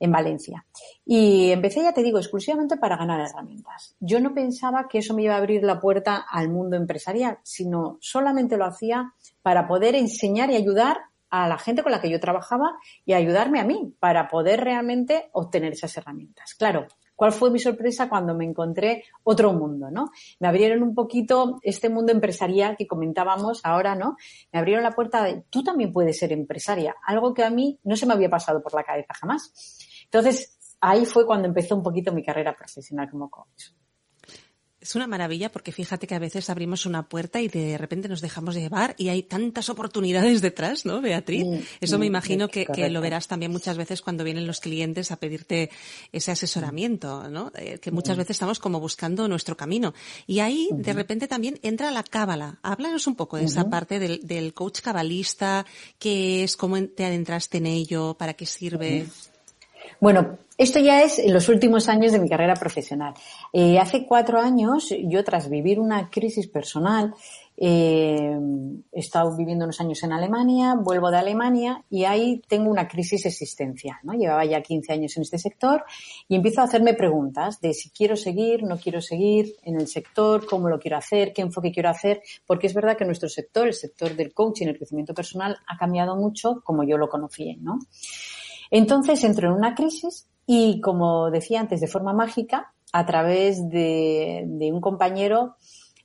[0.00, 0.64] en Valencia.
[1.04, 3.96] Y empecé, ya te digo, exclusivamente para ganar herramientas.
[4.00, 7.98] Yo no pensaba que eso me iba a abrir la puerta al mundo empresarial, sino
[8.00, 10.98] solamente lo hacía para poder enseñar y ayudar
[11.30, 15.30] a la gente con la que yo trabajaba y ayudarme a mí para poder realmente
[15.32, 16.54] obtener esas herramientas.
[16.54, 20.10] Claro, ¿cuál fue mi sorpresa cuando me encontré otro mundo, no?
[20.40, 24.16] Me abrieron un poquito este mundo empresarial que comentábamos ahora, ¿no?
[24.52, 27.96] Me abrieron la puerta de, tú también puedes ser empresaria, algo que a mí no
[27.96, 29.52] se me había pasado por la cabeza jamás.
[30.04, 33.72] Entonces, ahí fue cuando empezó un poquito mi carrera profesional como coach.
[34.80, 38.20] Es una maravilla porque fíjate que a veces abrimos una puerta y de repente nos
[38.20, 41.44] dejamos llevar y hay tantas oportunidades detrás, ¿no, Beatriz?
[41.44, 45.10] Mm, Eso me mm, imagino que, lo verás también muchas veces cuando vienen los clientes
[45.10, 45.70] a pedirte
[46.12, 47.50] ese asesoramiento, ¿no?
[47.56, 48.18] Eh, que muchas mm.
[48.18, 49.94] veces estamos como buscando nuestro camino.
[50.28, 52.60] Y ahí de repente también entra la cábala.
[52.62, 55.66] Háblanos un poco de esa parte del, del coach cabalista,
[55.98, 59.06] qué es, cómo te adentraste en ello, para qué sirve.
[60.00, 63.14] Bueno, esto ya es en los últimos años de mi carrera profesional.
[63.52, 67.14] Eh, hace cuatro años, yo tras vivir una crisis personal,
[67.56, 68.36] eh,
[68.92, 73.24] he estado viviendo unos años en Alemania, vuelvo de Alemania y ahí tengo una crisis
[73.26, 73.98] existencial.
[74.02, 74.14] ¿no?
[74.14, 75.84] Llevaba ya 15 años en este sector
[76.26, 80.44] y empiezo a hacerme preguntas de si quiero seguir, no quiero seguir en el sector,
[80.44, 83.74] cómo lo quiero hacer, qué enfoque quiero hacer, porque es verdad que nuestro sector, el
[83.74, 87.54] sector del coaching, el crecimiento personal, ha cambiado mucho como yo lo conocí.
[87.60, 87.78] ¿no?
[88.72, 94.44] Entonces entro en una crisis Y como decía antes, de forma mágica, a través de,
[94.46, 95.56] de un compañero,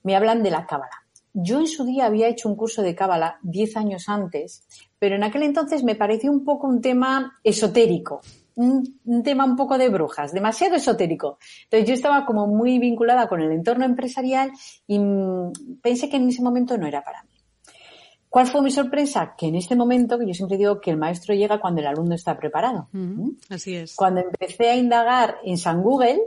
[0.04, 0.92] me hablan de la cábala.
[1.34, 4.68] Yo en su día había hecho un curso de cábala diez años antes,
[5.00, 8.20] pero en aquel entonces me pareció un poco un tema esotérico,
[8.56, 11.40] un, un, tema un poco de brujas, demasiado esotérico.
[11.64, 14.52] Entonces yo estaba como muy vinculada con el entorno empresarial
[14.86, 15.00] y
[15.82, 17.33] pensé que en ese momento no era para mí.
[18.34, 19.36] ¿Cuál fue mi sorpresa?
[19.38, 22.16] Que en este momento, que yo siempre digo que el maestro llega cuando el alumno
[22.16, 22.88] está preparado.
[22.92, 23.38] Uh -huh.
[23.52, 23.96] Así es.
[23.96, 26.20] Cuando empecé a indagar en San Google,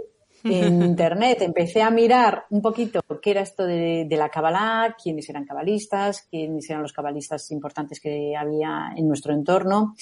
[0.44, 5.28] en internet, empecé a mirar un poquito qué era esto de, de la Kabbalah, quiénes
[5.28, 9.96] eran cabalistas, quiénes eran los cabalistas importantes que había en nuestro entorno.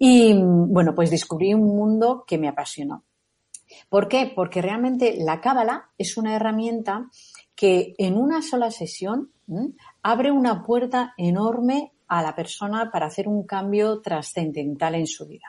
[0.00, 3.04] Y bueno, pues descubrí un mundo que me apasionó.
[3.88, 4.32] ¿Por qué?
[4.34, 7.08] Porque realmente la Cábala es una herramienta
[7.56, 9.32] que en una sola sesión
[10.02, 15.48] abre una puerta enorme a la persona para hacer un cambio trascendental en su vida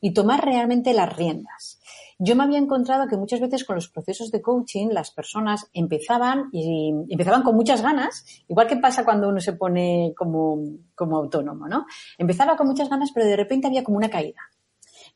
[0.00, 1.80] y tomar realmente las riendas.
[2.18, 6.48] Yo me había encontrado que muchas veces con los procesos de coaching las personas empezaban
[6.52, 10.58] y empezaban con muchas ganas, igual que pasa cuando uno se pone como,
[10.94, 11.86] como autónomo, ¿no?
[12.16, 14.40] Empezaba con muchas ganas, pero de repente había como una caída.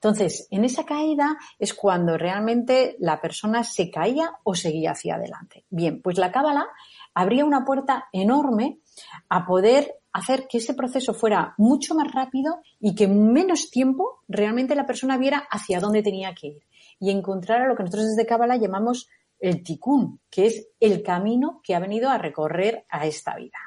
[0.02, 5.64] Entonces, en esa caída es cuando realmente la persona se caía o seguía hacia adelante.
[5.70, 6.66] Bien, pues la cábala
[7.14, 8.80] abría una puerta enorme
[9.28, 14.24] a poder hacer que ese proceso fuera mucho más rápido y que en menos tiempo
[14.26, 16.66] realmente la persona viera hacia dónde tenía que ir
[16.98, 21.60] y encontrar a lo que nosotros desde Cábala llamamos el tikkun, que es el camino
[21.62, 23.58] que ha venido a recorrer a esta vida.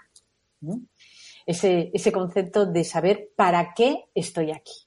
[1.46, 4.85] Ese, ese concepto de saber para qué estoy aquí,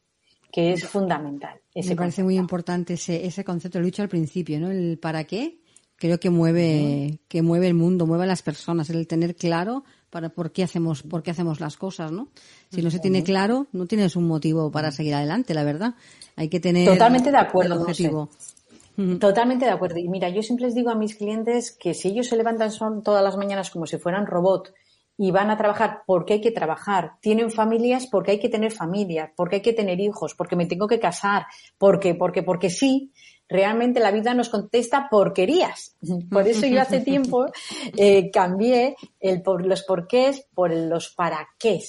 [0.51, 1.61] que es fundamental.
[1.75, 4.71] Me parece muy importante ese, ese concepto, lo he dicho al principio, ¿no?
[4.71, 5.59] El para qué
[5.99, 10.31] creo que mueve, que mueve el mundo, mueve a las personas, el tener claro para
[10.31, 12.29] por qué hacemos, por qué hacemos las cosas, ¿no?
[12.71, 15.95] Si no se tiene claro, no tienes un motivo para seguir adelante, la verdad.
[16.37, 18.31] Hay que tener totalmente de acuerdo, el objetivo.
[19.21, 19.99] Totalmente de acuerdo.
[19.99, 23.03] Y mira, yo siempre les digo a mis clientes que si ellos se levantan son
[23.03, 24.73] todas las mañanas como si fueran robot
[25.21, 29.31] y van a trabajar porque hay que trabajar, tienen familias porque hay que tener familias,
[29.37, 33.13] porque hay que tener hijos, porque me tengo que casar, porque, porque, porque sí,
[33.49, 35.97] realmente la vida nos contesta porquerías.
[36.31, 37.47] Por eso yo hace tiempo
[37.97, 41.81] eh, cambié el por, los porqués por los para qué.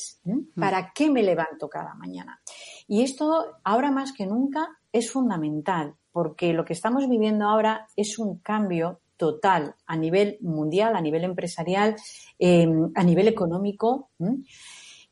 [0.55, 2.41] ¿Para qué me levanto cada mañana?
[2.87, 8.17] Y esto ahora más que nunca es fundamental porque lo que estamos viviendo ahora es
[8.17, 11.97] un cambio total a nivel mundial, a nivel empresarial,
[12.39, 14.11] eh, a nivel económico.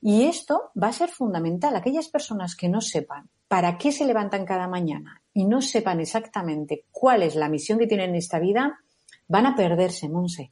[0.01, 1.75] Y esto va a ser fundamental.
[1.75, 6.85] Aquellas personas que no sepan para qué se levantan cada mañana y no sepan exactamente
[6.89, 8.79] cuál es la misión que tienen en esta vida,
[9.27, 10.49] van a perderse, Monse.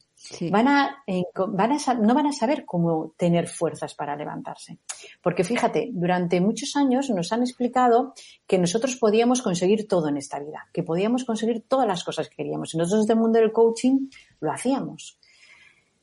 [0.50, 1.04] Van, a,
[1.48, 4.78] van a, no van a saber cómo tener fuerzas para levantarse.
[5.22, 8.14] Porque fíjate, durante muchos años nos han explicado
[8.46, 12.36] que nosotros podíamos conseguir todo en esta vida, que podíamos conseguir todas las cosas que
[12.36, 12.74] queríamos.
[12.74, 14.08] Y nosotros del mundo del coaching
[14.40, 15.18] lo hacíamos.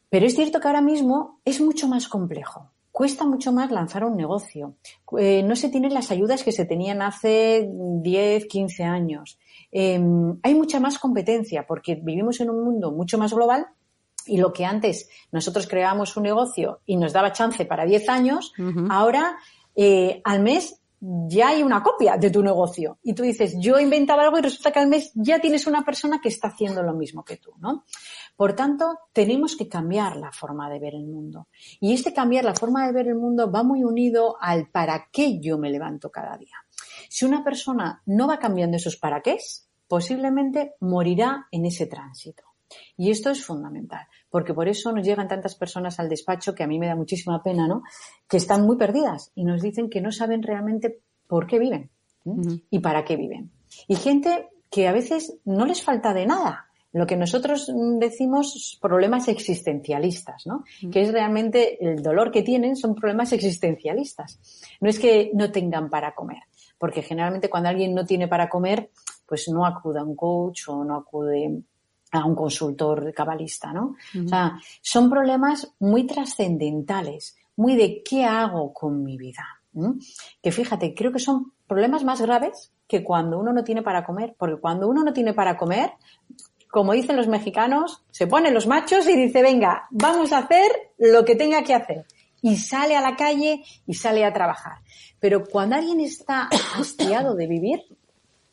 [0.10, 4.16] Pero es cierto que ahora mismo es mucho más complejo cuesta mucho más lanzar un
[4.16, 4.76] negocio.
[5.18, 9.40] Eh, no se tienen las ayudas que se tenían hace 10, 15 años.
[9.72, 10.00] Eh,
[10.44, 13.66] hay mucha más competencia porque vivimos en un mundo mucho más global
[14.26, 18.54] y lo que antes nosotros creábamos un negocio y nos daba chance para 10 años,
[18.58, 18.88] uh -huh.
[18.90, 19.38] ahora
[19.76, 20.80] eh, al mes
[21.28, 22.98] ya hay una copia de tu negocio.
[23.04, 26.20] Y tú dices, yo inventaba algo y resulta que al mes ya tienes una persona
[26.22, 27.84] que está haciendo lo mismo que tú, ¿no?
[28.38, 31.48] Por tanto, tenemos que cambiar la forma de ver el mundo.
[31.82, 35.40] Y este cambiar la forma de ver el mundo va muy unido al para qué
[35.42, 36.56] yo me levanto cada día.
[37.10, 39.38] Si una persona no va cambiando esos para qué,
[39.88, 42.44] posiblemente morirá en ese tránsito.
[42.98, 46.68] Y esto es fundamental, porque por eso nos llegan tantas personas al despacho que a
[46.68, 47.84] mí me da muchísima pena, ¿no?
[48.28, 51.90] Que están muy perdidas y nos dicen que no saben realmente por qué viven
[52.26, 52.62] -huh.
[52.70, 53.52] y para qué viven.
[53.88, 59.28] Y gente que a veces no les falta de nada, lo que nosotros decimos problemas
[59.28, 60.64] existencialistas, ¿no?
[60.82, 60.90] Mm.
[60.92, 64.40] Que es realmente el dolor que tienen son problemas existencialistas.
[64.80, 66.44] No es que no tengan para comer,
[66.78, 68.92] porque generalmente cuando alguien no tiene para comer,
[69.26, 71.64] pues no acude a un coach o no acude
[72.14, 73.96] a un consultor cabalista, ¿no?
[74.24, 79.44] O sea, son problemas muy trascendentales, muy de qué hago con mi vida.
[79.74, 79.94] ¿Mm?
[80.42, 84.36] Que fíjate, creo que son problemas más graves que cuando uno no tiene para comer,
[84.38, 85.94] porque cuando uno no tiene para comer,
[86.70, 91.26] como dicen los mexicanos, se ponen los machos y dice, venga, vamos a hacer lo
[91.26, 92.06] que tenga que hacer.
[92.44, 94.80] Y sale a la calle y sale a trabajar.
[95.20, 97.84] Pero cuando alguien está hastiado de vivir,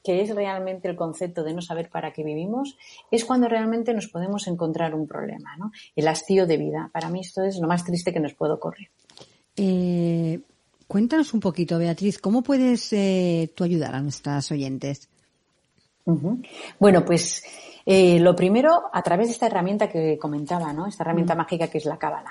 [0.03, 2.77] que es realmente el concepto de no saber para qué vivimos,
[3.11, 5.73] es cuando realmente nos podemos encontrar un problema, ¿no?
[5.95, 6.91] El hastío de vida.
[6.93, 8.89] Para mí esto es lo más triste que nos puede ocurrir.
[9.57, 10.41] Eh,
[10.87, 15.09] cuéntanos un poquito, Beatriz, ¿cómo puedes eh, tú ayudar a nuestras oyentes?
[16.79, 17.43] Bueno, pues
[17.87, 20.87] eh, lo primero, a través de esta herramienta que comentaba, ¿no?
[20.87, 22.31] Esta herramienta mágica que es la Cábala.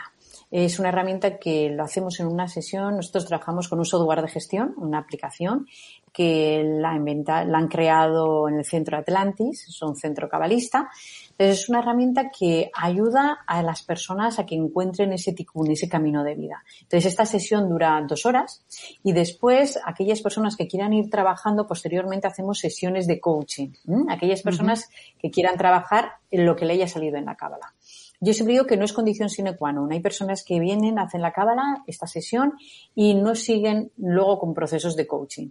[0.51, 2.95] Es una herramienta que lo hacemos en una sesión.
[2.95, 5.67] Nosotros trabajamos con un software de gestión, una aplicación
[6.11, 6.97] que la,
[7.45, 10.89] la han creado en el centro Atlantis, es un centro cabalista.
[11.31, 15.87] Entonces es una herramienta que ayuda a las personas a que encuentren ese ticún, ese
[15.87, 16.63] camino de vida.
[16.81, 18.65] Entonces esta sesión dura dos horas
[19.03, 23.69] y después aquellas personas que quieran ir trabajando posteriormente hacemos sesiones de coaching.
[24.09, 27.73] Aquellas personas que quieran trabajar en lo que le haya salido en la cábala.
[28.19, 29.91] Yo siempre digo que no es condición sine qua non.
[29.91, 32.53] Hay personas que vienen, hacen la cábala, esta sesión,
[32.93, 35.49] y no siguen luego con procesos de coaching.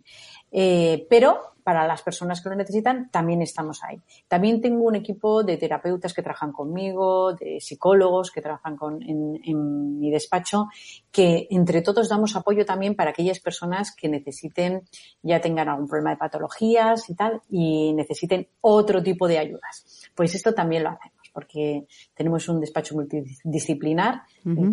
[0.53, 4.01] Eh, pero para las personas que lo necesitan, también estamos ahí.
[4.27, 9.39] También tengo un equipo de terapeutas que trabajan conmigo, de psicólogos que trabajan con, en,
[9.45, 10.69] en, mi despacho,
[11.13, 14.83] que entre todos damos apoyo también para aquellas personas que necesiten,
[15.23, 20.09] ya tengan algún problema de patologías y tal, y necesiten otro tipo de ayudas.
[20.15, 24.23] Pues esto también lo hacemos porque tenemos un despacho multidisciplinar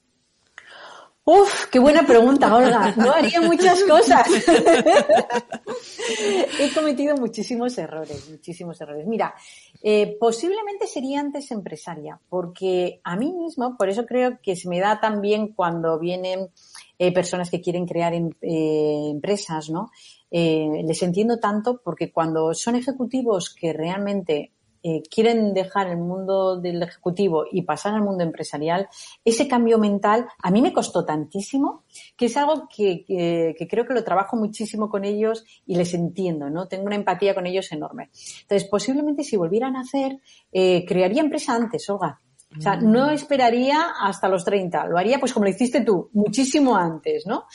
[1.23, 2.95] Uf, qué buena pregunta, Olga.
[2.97, 4.27] No haría muchas cosas.
[6.59, 9.05] He cometido muchísimos errores, muchísimos errores.
[9.05, 9.35] Mira,
[9.83, 14.79] eh, posiblemente sería antes empresaria, porque a mí mismo, por eso creo que se me
[14.79, 16.49] da tan bien cuando vienen
[16.97, 19.91] eh, personas que quieren crear em, eh, empresas, ¿no?
[20.33, 26.81] les entiendo tanto porque cuando son ejecutivos que realmente eh, quieren dejar el mundo del
[26.83, 28.87] ejecutivo y pasar al mundo empresarial,
[29.23, 31.83] ese cambio mental a mí me costó tantísimo
[32.17, 36.49] que es algo que, que, creo que lo trabajo muchísimo con ellos y les entiendo,
[36.49, 36.67] ¿no?
[36.67, 38.09] Tengo una empatía con ellos enorme.
[38.41, 40.19] Entonces, posiblemente si volvieran a hacer,
[40.51, 42.19] eh, crearía empresa antes, Olga.
[42.57, 43.11] O sea, no mm.
[43.11, 47.45] esperaría hasta los 30, lo haría pues como lo hiciste tú, muchísimo antes, ¿no?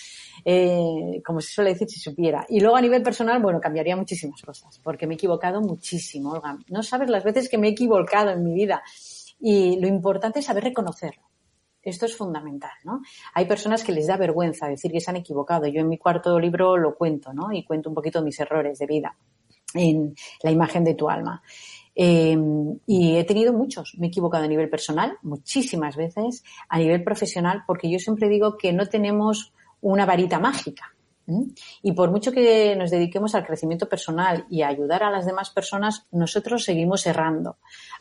[0.49, 2.47] Eh, como se suele decir, si supiera.
[2.49, 6.57] Y luego a nivel personal, bueno, cambiaría muchísimas cosas, porque me he equivocado muchísimo, Olga.
[6.69, 8.81] No sabes las veces que me he equivocado en mi vida.
[9.41, 11.25] Y lo importante es saber reconocerlo.
[11.83, 13.03] Esto es fundamental, ¿no?
[13.35, 15.67] Hay personas que les da vergüenza decir que se han equivocado.
[15.67, 17.51] Yo en mi cuarto libro lo cuento, ¿no?
[17.51, 19.17] Y cuento un poquito mis errores de vida
[19.75, 21.43] en la imagen de tu alma.
[21.93, 22.39] Eh,
[22.87, 23.97] y he tenido muchos.
[23.99, 28.57] Me he equivocado a nivel personal muchísimas veces, a nivel profesional, porque yo siempre digo
[28.57, 30.97] que no tenemos una varita mágica.
[31.83, 35.51] Y por mucho que nos dediquemos al crecimiento personal y a ayudar a las demás
[35.51, 37.57] personas, nosotros seguimos errando.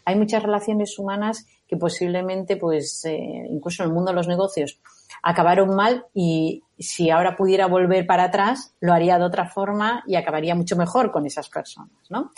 [0.06, 4.80] Hay muchas relaciones humanas que posiblemente, pues, eh, incluso en el mundo de los negocios,
[5.24, 10.16] acabaron mal y si ahora pudiera volver para atrás, lo haría de otra forma y
[10.16, 12.32] acabaría mucho mejor con esas personas, ¿no?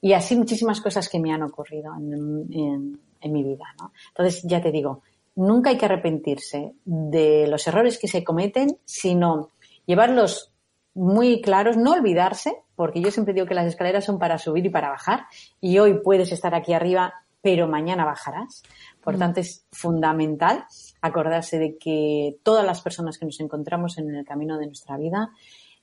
[0.00, 3.92] Y así muchísimas cosas que me han ocurrido en, en mi vida, ¿no?
[4.08, 5.02] Entonces, ya te digo,
[5.34, 9.50] nunca hay que arrepentirse de los errores que se cometen, sino
[9.86, 10.52] llevarlos
[10.94, 14.70] muy claros, no olvidarse, porque yo siempre digo que las escaleras son para subir y
[14.70, 15.26] para bajar,
[15.60, 18.62] y hoy puedes estar aquí arriba, pero mañana bajarás.
[19.02, 19.18] Por mm.
[19.18, 20.64] tanto, es fundamental
[21.00, 25.30] acordarse de que todas las personas que nos encontramos en el camino de nuestra vida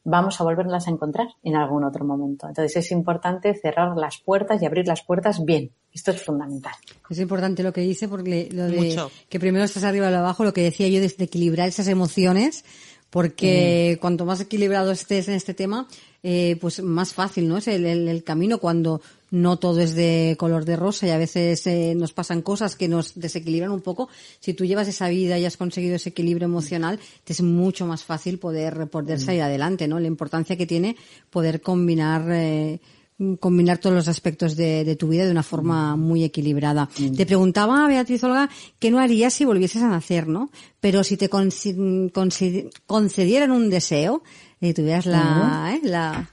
[0.10, 2.48] vamos a volverlas a encontrar en algún otro momento.
[2.48, 5.72] Entonces es importante cerrar las puertas y abrir las puertas bien.
[5.92, 6.74] Esto es fundamental.
[7.10, 10.54] Es importante lo que dice porque lo de que primero estás arriba o abajo, lo
[10.54, 12.64] que decía yo de equilibrar esas emociones,
[13.10, 15.88] porque cuanto más equilibrado estés en este tema,
[16.24, 17.58] eh, pues más fácil, ¿no?
[17.58, 21.94] Es el, camino cuando no todo es de color de rosa y a veces eh,
[21.96, 24.10] nos pasan cosas que nos desequilibran un poco.
[24.40, 28.04] Si tú llevas esa vida y has conseguido ese equilibrio emocional, te es mucho más
[28.04, 30.00] fácil poder, poder salir adelante, ¿no?
[30.00, 30.96] La importancia que tiene
[31.30, 32.80] poder combinar, eh,
[33.40, 36.90] combinar todos los aspectos de, tu vida de una forma muy equilibrada.
[37.16, 38.50] Te preguntaba, Beatriz Olga,
[38.80, 40.52] ¿qué no harías si volvieses a nacer, no?
[40.80, 44.24] Pero si te concedieran un deseo,
[44.60, 45.80] y tuvieras la, ¿eh?
[45.84, 46.30] la,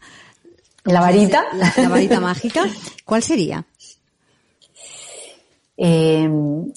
[0.84, 1.44] la varita,
[1.76, 2.64] la, varita mágica,
[3.04, 3.64] ¿cuál sería?
[5.76, 6.28] Eh,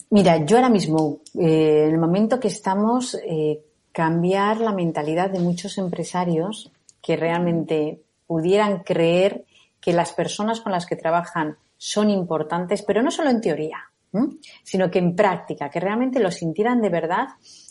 [0.09, 5.39] mira, yo ahora mismo, eh, en el momento que estamos, eh, cambiar la mentalidad de
[5.39, 6.71] muchos empresarios
[7.01, 9.45] que realmente pudieran creer
[9.79, 13.77] que las personas con las que trabajan son importantes, pero no solo en teoría,
[14.63, 17.27] sino que en práctica, que realmente lo sintieran de verdad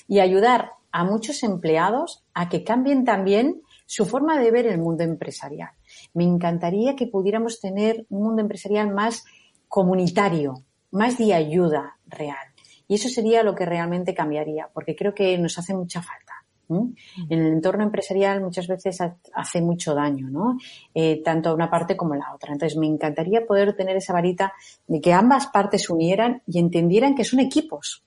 [0.06, 5.04] y ayudar a muchos empleados a que cambien también su forma de ver el mundo
[5.04, 5.70] empresarial.
[6.12, 9.24] Me encantaría que pudiéramos tener un mundo empresarial más
[9.68, 12.46] comunitario, más de ayuda real.
[12.88, 16.26] Y eso sería lo que realmente cambiaría, porque creo que nos hace mucha falta.
[16.68, 16.96] En
[17.28, 18.98] el entorno empresarial muchas veces
[19.34, 20.58] hace mucho daño, ¿no?
[20.94, 22.52] Eh, tanto una parte como la otra.
[22.52, 24.52] Entonces me encantaría poder tener esa varita
[24.86, 28.04] de que ambas partes se unieran y entendieran que son equipos.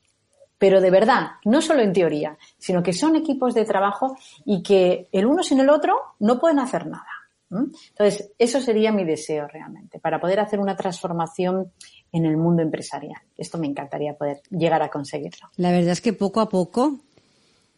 [0.59, 5.07] Pero de verdad, no solo en teoría, sino que son equipos de trabajo y que
[5.11, 7.07] el uno sin el otro no pueden hacer nada.
[7.51, 11.71] Entonces, eso sería mi deseo realmente, para poder hacer una transformación
[12.11, 13.19] en el mundo empresarial.
[13.37, 15.49] Esto me encantaría poder llegar a conseguirlo.
[15.57, 16.99] La verdad es que poco a poco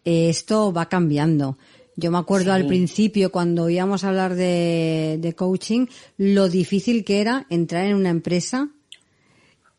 [0.04, 1.58] eh, esto va cambiando.
[1.96, 7.46] Yo me acuerdo al principio cuando íbamos a hablar de, coaching, lo difícil que era
[7.50, 8.70] entrar en una empresa.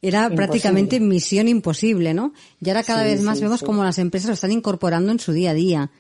[0.03, 2.33] Era prácticamente misión imposible, ¿no?
[2.61, 5.53] Y ahora cada vez más vemos como las empresas lo están incorporando en su día
[5.53, 5.91] a día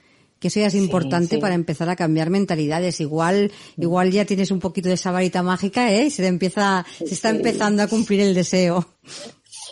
[0.42, 3.00] que eso ya es importante para empezar a cambiar mentalidades.
[3.00, 6.10] Igual, igual ya tienes un poquito de esa varita mágica, ¿eh?
[6.10, 8.84] Se te empieza, se está empezando a cumplir el deseo.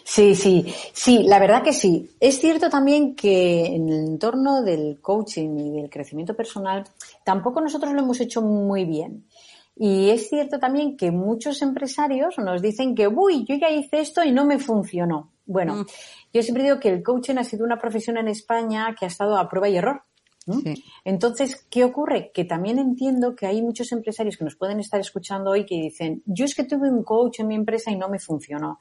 [0.05, 2.11] Sí, sí, sí, la verdad que sí.
[2.21, 6.85] Es cierto también que en el entorno del coaching y del crecimiento personal
[7.25, 9.25] tampoco nosotros lo hemos hecho muy bien.
[9.83, 14.23] Y es cierto también que muchos empresarios nos dicen que, uy, yo ya hice esto
[14.23, 15.33] y no me funcionó.
[15.47, 15.87] Bueno, mm.
[16.35, 19.39] yo siempre digo que el coaching ha sido una profesión en España que ha estado
[19.39, 20.03] a prueba y error.
[21.03, 22.31] Entonces, ¿qué ocurre?
[22.35, 26.23] Que también entiendo que hay muchos empresarios que nos pueden estar escuchando hoy que dicen,
[26.27, 28.81] yo es que tuve un coach en mi empresa y no me funcionó.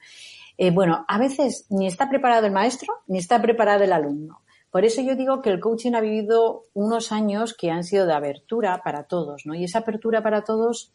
[0.57, 4.41] Eh, bueno, a veces ni está preparado el maestro ni está preparado el alumno.
[4.71, 8.13] Por eso yo digo que el coaching ha vivido unos años que han sido de
[8.13, 9.55] abertura para todos, ¿no?
[9.55, 10.91] Y esa apertura para todos,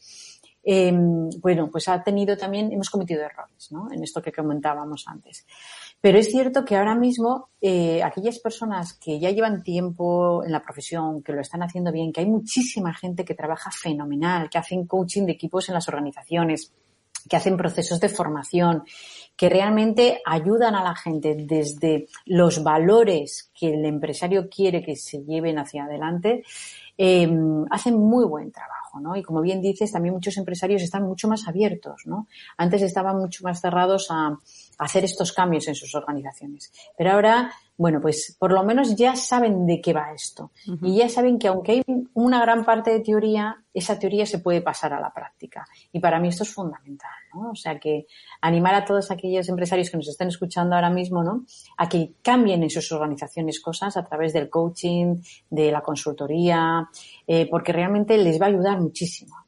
[0.62, 3.88] em, bueno, pues ha tenido también, hemos cometido errores, ¿no?
[3.92, 5.44] En esto que comentábamos antes.
[6.00, 10.62] Pero es cierto que ahora mismo eh, aquellas personas que ya llevan tiempo en la
[10.62, 14.86] profesión, que lo están haciendo bien, que hay muchísima gente que trabaja fenomenal, que hacen
[14.86, 16.72] coaching de equipos en las organizaciones,
[17.28, 18.84] que hacen procesos de formación,
[19.36, 25.24] que realmente ayudan a la gente desde los valores que el empresario quiere que se
[25.24, 26.44] lleven hacia adelante,
[26.96, 27.28] eh,
[27.70, 29.16] hacen muy buen trabajo, ¿no?
[29.16, 32.28] Y como bien dices, también muchos empresarios están mucho más abiertos, ¿no?
[32.56, 34.38] Antes estaban mucho más cerrados a,
[34.78, 36.72] hacer estos cambios en sus organizaciones.
[36.98, 40.52] Pero ahora, bueno, pues por lo menos ya saben de qué va esto.
[40.82, 41.82] Y ya saben que aunque hay
[42.14, 45.66] una gran parte de teoría, esa teoría se puede pasar a la práctica.
[45.92, 47.50] Y para mí esto es fundamental, ¿no?
[47.50, 48.06] O sea que
[48.40, 51.44] animar a todos aquellos empresarios que nos estén escuchando ahora mismo, ¿no?
[51.76, 55.16] A que cambien en sus organizaciones cosas a través del coaching,
[55.50, 56.88] de la consultoría,
[57.26, 59.43] eh, porque realmente les va a ayudar muchísimo.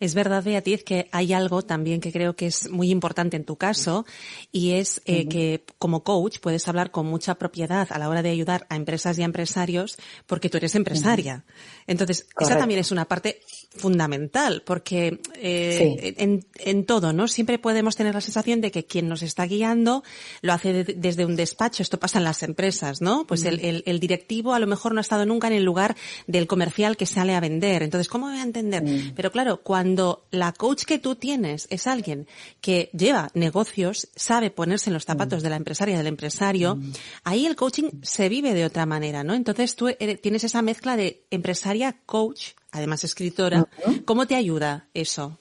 [0.00, 3.56] Es verdad, Beatriz, que hay algo también que creo que es muy importante en tu
[3.56, 4.06] caso
[4.50, 8.30] y es eh, que como coach puedes hablar con mucha propiedad a la hora de
[8.30, 11.44] ayudar a empresas y a empresarios porque tú eres empresaria.
[11.86, 13.42] Entonces, esa también es una parte
[13.76, 17.28] fundamental porque eh, en, en, todo, ¿no?
[17.28, 20.02] Siempre podemos tener la sensación de que quien nos está guiando
[20.40, 21.82] lo hace desde un despacho.
[21.82, 23.26] Esto pasa en las empresas, ¿no?
[23.26, 25.94] Pues el, el, el, directivo a lo mejor no ha estado nunca en el lugar
[26.26, 27.82] del comercial que sale a vender.
[27.82, 28.82] Entonces, ¿cómo voy a entender?
[29.14, 32.28] Pero claro, cuando cuando la coach que tú tienes es alguien
[32.60, 36.78] que lleva negocios, sabe ponerse en los zapatos de la empresaria, del empresario,
[37.24, 39.34] ahí el coaching se vive de otra manera, ¿no?
[39.34, 39.88] Entonces tú
[40.22, 43.66] tienes esa mezcla de empresaria, coach, además escritora.
[44.04, 45.36] ¿Cómo te ayuda eso?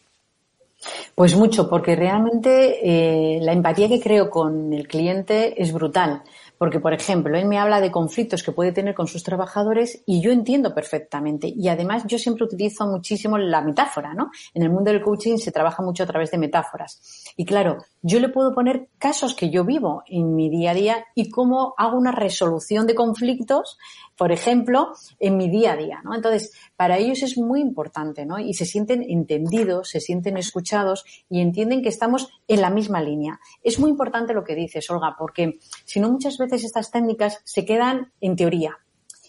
[1.14, 6.24] Pues mucho, porque realmente eh, la empatía que creo con el cliente es brutal.
[6.60, 10.22] Porque, por ejemplo, él me habla de conflictos que puede tener con sus trabajadores y
[10.22, 11.52] yo entiendo perfectamente.
[11.56, 14.30] Y además yo siempre utilizo muchísimo la metáfora, ¿no?
[14.54, 17.34] En el mundo del coaching se trabaja mucho a través de metáforas.
[17.36, 21.06] Y claro, yo le puedo poner casos que yo vivo en mi día a día
[21.16, 23.78] y cómo hago una resolución de conflictos
[24.20, 26.14] por ejemplo, en mi día a día, ¿no?
[26.14, 28.38] Entonces, para ellos es muy importante, ¿no?
[28.38, 33.40] Y se sienten entendidos, se sienten escuchados y entienden que estamos en la misma línea.
[33.64, 37.64] Es muy importante lo que dices, Olga, porque si no muchas veces estas técnicas se
[37.64, 38.80] quedan en teoría.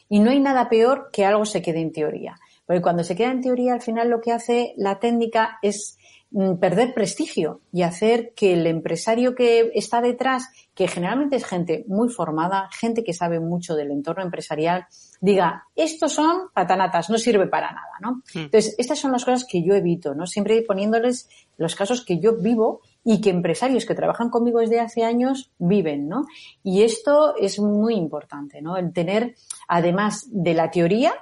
[0.09, 2.35] Y no hay nada peor que algo se quede en teoría.
[2.67, 5.99] Porque cuando se queda en teoría, al final lo que hace la técnica es
[6.61, 12.09] perder prestigio y hacer que el empresario que está detrás que generalmente es gente muy
[12.09, 14.87] formada, gente que sabe mucho del entorno empresarial,
[15.21, 18.23] diga, estos son patanatas, no sirve para nada, ¿no?
[18.35, 20.27] Entonces, estas son las cosas que yo evito, ¿no?
[20.27, 21.29] Siempre poniéndoles
[21.59, 26.09] los casos que yo vivo y que empresarios que trabajan conmigo desde hace años viven,
[26.09, 26.27] ¿no?
[26.63, 28.77] Y esto es muy importante, ¿no?
[28.77, 29.35] El tener,
[29.67, 31.13] además de la teoría,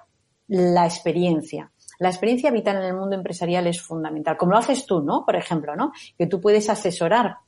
[0.47, 1.73] la experiencia.
[1.99, 5.25] La experiencia vital en el mundo empresarial es fundamental, como lo haces tú, ¿no?
[5.25, 5.93] Por ejemplo, ¿no?
[6.17, 7.39] Que tú puedes asesorar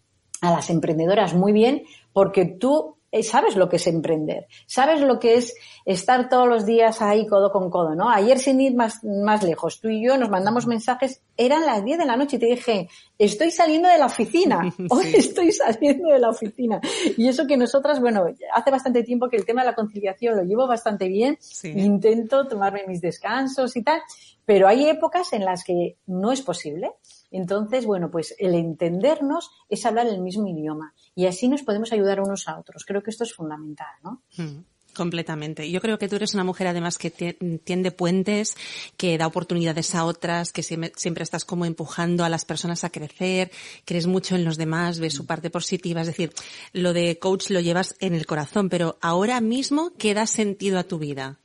[0.40, 5.34] a las emprendedoras muy bien porque tú sabes lo que es emprender, sabes lo que
[5.34, 5.54] es
[5.84, 8.08] estar todos los días ahí codo con codo, ¿no?
[8.08, 11.98] Ayer sin ir más, más lejos, tú y yo nos mandamos mensajes, eran las 10
[11.98, 12.88] de la noche y te dije,
[13.18, 16.80] estoy saliendo de la oficina, hoy estoy saliendo de la oficina.
[17.16, 20.44] Y eso que nosotras, bueno, hace bastante tiempo que el tema de la conciliación lo
[20.44, 24.00] llevo bastante bien, intento tomarme mis descansos y tal,
[24.44, 26.92] pero hay épocas en las que no es posible.
[27.31, 32.20] Entonces, bueno, pues el entendernos es hablar el mismo idioma y así nos podemos ayudar
[32.20, 32.85] unos a otros.
[32.85, 34.22] Creo que esto es fundamental, ¿no?
[34.37, 34.64] Mm,
[34.95, 35.70] completamente.
[35.70, 38.57] Yo creo que tú eres una mujer además que tiende puentes,
[38.97, 43.51] que da oportunidades a otras, que siempre estás como empujando a las personas a crecer,
[43.85, 46.01] crees mucho en los demás, ves su parte positiva.
[46.01, 46.33] Es decir,
[46.72, 50.85] lo de coach lo llevas en el corazón, pero ahora mismo, ¿qué da sentido a
[50.85, 51.39] tu vida?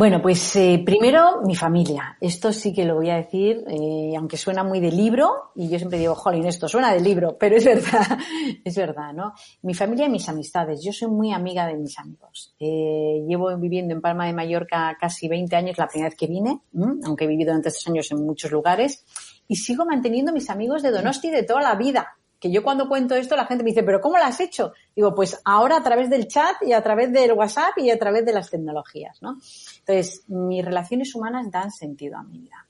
[0.00, 2.16] Bueno, pues eh, primero mi familia.
[2.22, 5.76] Esto sí que lo voy a decir, eh, aunque suena muy de libro, y yo
[5.76, 8.18] siempre digo, jolín, esto suena de libro, pero es verdad,
[8.64, 9.34] es verdad, ¿no?
[9.60, 10.82] Mi familia y mis amistades.
[10.82, 12.54] Yo soy muy amiga de mis amigos.
[12.58, 16.62] Eh, llevo viviendo en Palma de Mallorca casi 20 años, la primera vez que vine,
[17.04, 19.04] aunque he vivido durante estos años en muchos lugares,
[19.48, 23.14] y sigo manteniendo mis amigos de Donosti de toda la vida que yo cuando cuento
[23.14, 24.72] esto la gente me dice, pero ¿cómo lo has hecho?
[24.96, 28.24] Digo, pues ahora a través del chat y a través del WhatsApp y a través
[28.24, 29.38] de las tecnologías, ¿no?
[29.80, 32.66] Entonces, mis relaciones humanas dan sentido a mi vida.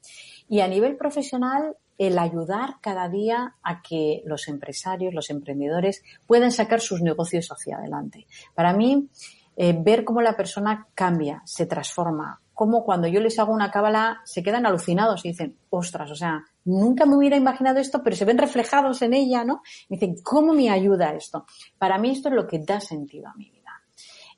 [0.49, 6.51] Y a nivel profesional, el ayudar cada día a que los empresarios, los emprendedores puedan
[6.51, 8.27] sacar sus negocios hacia adelante.
[8.55, 9.09] Para mí,
[9.57, 14.21] eh, ver cómo la persona cambia, se transforma, cómo cuando yo les hago una cábala
[14.27, 18.27] se quedan alucinados y dicen, ostras, o sea, nunca me hubiera imaginado esto, pero se
[18.27, 19.63] ven reflejados en ella, ¿no?
[19.89, 21.47] Me dicen, ¿cómo me ayuda esto?
[21.79, 23.81] Para mí esto es lo que da sentido a mi vida.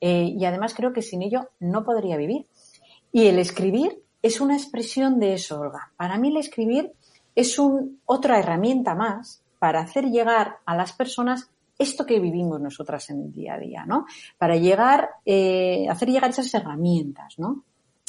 [0.01, 2.47] Eh, y además creo que sin ello no podría vivir.
[3.11, 5.91] Y el escribir es una expresión de eso, Olga.
[5.97, 6.93] Para mí el escribir
[7.35, 7.61] es
[8.07, 13.33] otra herramienta más para hacer llegar a las personas esto que vivimos nosotras en el
[13.33, 14.07] día a día, ¿no?
[14.39, 17.64] Para llegar, eh, hacer llegar esas herramientas, ¿no?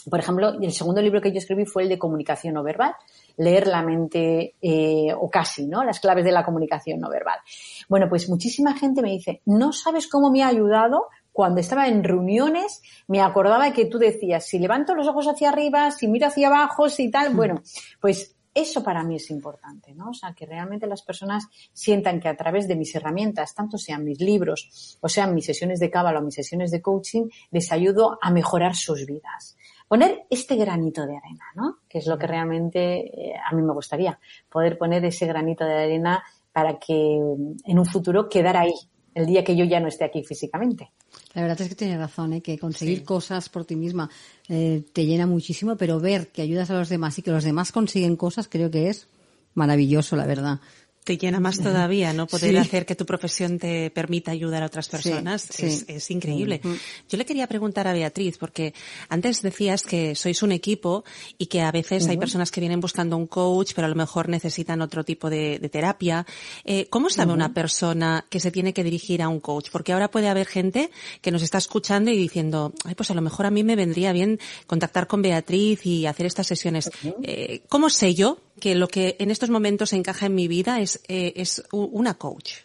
[0.10, 2.93] Por ejemplo, el segundo libro que yo escribí fue el de comunicación no verbal,
[3.38, 5.84] leer la mente eh, o casi, ¿no?
[5.84, 7.39] Las claves de la comunicación no verbal.
[7.88, 12.04] Bueno, pues muchísima gente me dice, no sabes cómo me ha ayudado cuando estaba en
[12.04, 16.47] reuniones, me acordaba que tú decías, si levanto los ojos hacia arriba, si miro hacia
[16.47, 17.62] abajo, si tal, bueno,
[17.99, 20.12] pues eso para mí es importante, ¿no?
[20.12, 24.04] O sea, que realmente las personas sientan que a través de mis herramientas, tanto sean
[24.04, 28.20] mis libros o sean mis sesiones de cábala o mis sesiones de coaching, les ayudo
[28.22, 29.58] a mejorar sus vidas
[29.93, 31.77] poner este granito de arena, ¿no?
[31.87, 34.19] Que es lo que realmente eh, a mí me gustaría,
[34.49, 38.73] poder poner ese granito de arena para que mm, en un futuro quedar ahí
[39.13, 40.89] el día que yo ya no esté aquí físicamente.
[41.35, 42.41] La verdad es que tienes razón, ¿eh?
[42.41, 44.09] que conseguir cosas por ti misma
[44.49, 47.71] eh, te llena muchísimo, pero ver que ayudas a los demás y que los demás
[47.71, 49.07] consiguen cosas creo que es
[49.53, 50.59] maravilloso, la verdad
[51.04, 52.28] te llena más todavía, ¿no?
[52.28, 56.62] Poder hacer que tu profesión te permita ayudar a otras personas Es, increíble.
[57.10, 58.74] Yo le quería preguntar a Beatriz, porque
[59.10, 61.04] antes decías que sois un equipo
[61.38, 64.30] y que a veces hay personas que vienen buscando un coach, pero a lo mejor
[64.30, 66.26] necesitan otro tipo de, terapia.
[66.64, 69.70] Eh, ¿Cómo sabe una persona que se tiene que dirigir a un coach?
[69.72, 70.91] Porque ahora puede haber gente
[71.22, 74.14] que nos está escuchando y diciendo, ay, pues a lo mejor a mí me vendría
[74.14, 76.89] bien contactar con Beatriz y hacer estas sesiones.
[77.24, 81.01] Eh, ¿Cómo sé yo que lo que en estos momentos encaja en mi vida es,
[81.08, 82.56] eh, es una coach.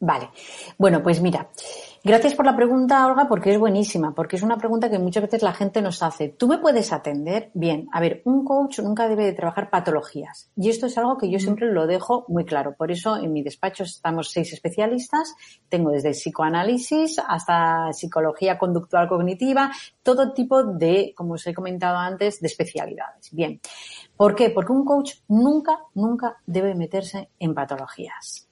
[0.00, 0.28] Vale.
[0.76, 1.48] Bueno, pues mira,
[2.02, 5.42] gracias por la pregunta, Olga, porque es buenísima, porque es una pregunta que muchas veces
[5.42, 6.28] la gente nos hace.
[6.28, 7.50] ¿Tú me puedes atender?
[7.54, 10.50] Bien, a ver, un coach nunca debe de trabajar patologías.
[10.56, 12.74] Y esto es algo que yo siempre lo dejo muy claro.
[12.76, 15.34] Por eso en mi despacho estamos seis especialistas.
[15.70, 19.70] Tengo desde psicoanálisis hasta psicología conductual cognitiva,
[20.02, 23.30] todo tipo de, como os he comentado antes, de especialidades.
[23.32, 23.58] Bien.
[24.16, 24.50] ¿Por qué?
[24.50, 28.48] Porque un coach nunca, nunca debe meterse en patologías.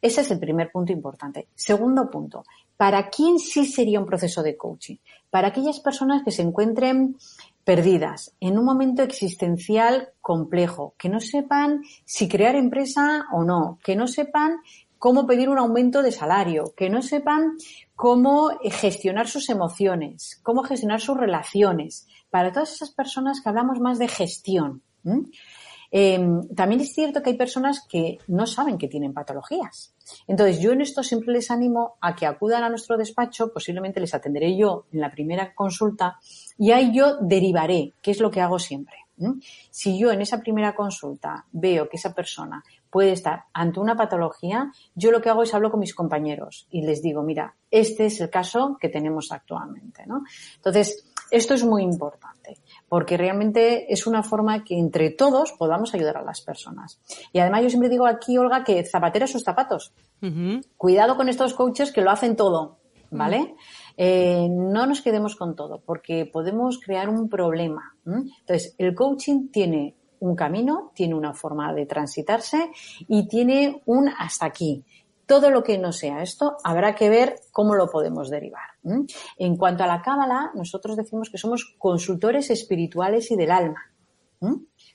[0.00, 1.48] Ese es el primer punto importante.
[1.54, 2.44] Segundo punto,
[2.76, 4.96] ¿para quién sí sería un proceso de coaching?
[5.30, 7.16] Para aquellas personas que se encuentren
[7.64, 13.96] perdidas en un momento existencial complejo, que no sepan si crear empresa o no, que
[13.96, 14.58] no sepan
[14.98, 17.56] cómo pedir un aumento de salario, que no sepan
[17.96, 22.06] cómo gestionar sus emociones, cómo gestionar sus relaciones.
[22.28, 24.82] Para todas esas personas que hablamos más de gestión,
[25.92, 29.92] Em, también es cierto que hay personas que no saben que tienen patologías.
[30.28, 34.14] Entonces, yo en esto siempre les animo a que acudan a nuestro despacho, posiblemente les
[34.14, 36.18] atenderé yo en la primera consulta
[36.56, 38.96] y ahí yo derivaré, que es lo que hago siempre.
[39.70, 44.72] Si yo en esa primera consulta veo que esa persona puede estar ante una patología,
[44.94, 48.18] yo lo que hago es hablo con mis compañeros y les digo, mira, este es
[48.20, 50.04] el caso que tenemos actualmente.
[50.56, 52.58] Entonces, esto es muy importante
[52.90, 57.00] porque realmente es una forma que entre todos podamos ayudar a las personas.
[57.32, 59.92] Y además yo siempre digo aquí, Olga, que zapatera sus zapatos.
[60.76, 62.78] Cuidado con estos coaches que lo hacen todo,
[63.12, 63.54] ¿vale?
[63.96, 67.94] Eh, no nos quedemos con todo, porque podemos crear un problema.
[68.04, 72.72] Entonces, el coaching tiene un camino, tiene una forma de transitarse
[73.06, 74.84] y tiene un hasta aquí.
[75.30, 78.64] Todo lo que no sea esto, habrá que ver cómo lo podemos derivar.
[79.38, 83.92] En cuanto a la cábala, nosotros decimos que somos consultores espirituales y del alma.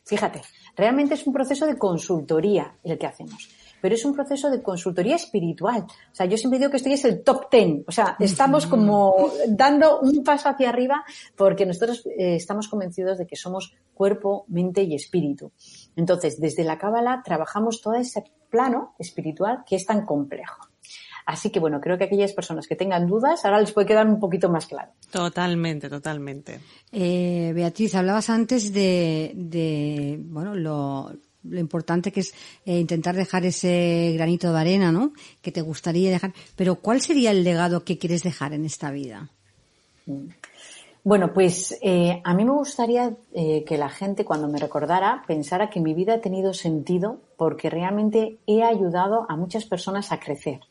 [0.04, 0.42] Fíjate,
[0.76, 3.48] realmente es un proceso de consultoría el que hacemos
[3.82, 5.82] pero es un proceso de consultoría espiritual.
[5.82, 7.84] O sea, yo siempre digo que esto es el top ten.
[7.88, 11.04] O sea, estamos como dando un paso hacia arriba
[11.36, 15.52] porque nosotros eh, estamos convencidos de que somos cuerpo, mente y espíritu.
[15.96, 20.68] Entonces, desde la Cábala trabajamos todo ese plano espiritual que es tan complejo.
[21.26, 24.20] Así que bueno, creo que aquellas personas que tengan dudas ahora les puede quedar un
[24.20, 24.92] poquito más claro.
[25.10, 26.60] Totalmente, totalmente.
[26.92, 31.12] Eh, Beatriz, hablabas antes de, de bueno, lo,
[31.50, 32.34] lo importante que es
[32.66, 35.14] eh, intentar dejar ese granito de arena, ¿no?
[35.42, 36.34] Que te gustaría dejar.
[36.56, 39.30] Pero ¿cuál sería el legado que quieres dejar en esta vida?
[41.04, 45.70] Bueno, pues eh, a mí me gustaría eh, que la gente cuando me recordara pensara
[45.70, 50.62] que mi vida ha tenido sentido porque realmente he ayudado a muchas personas a crecer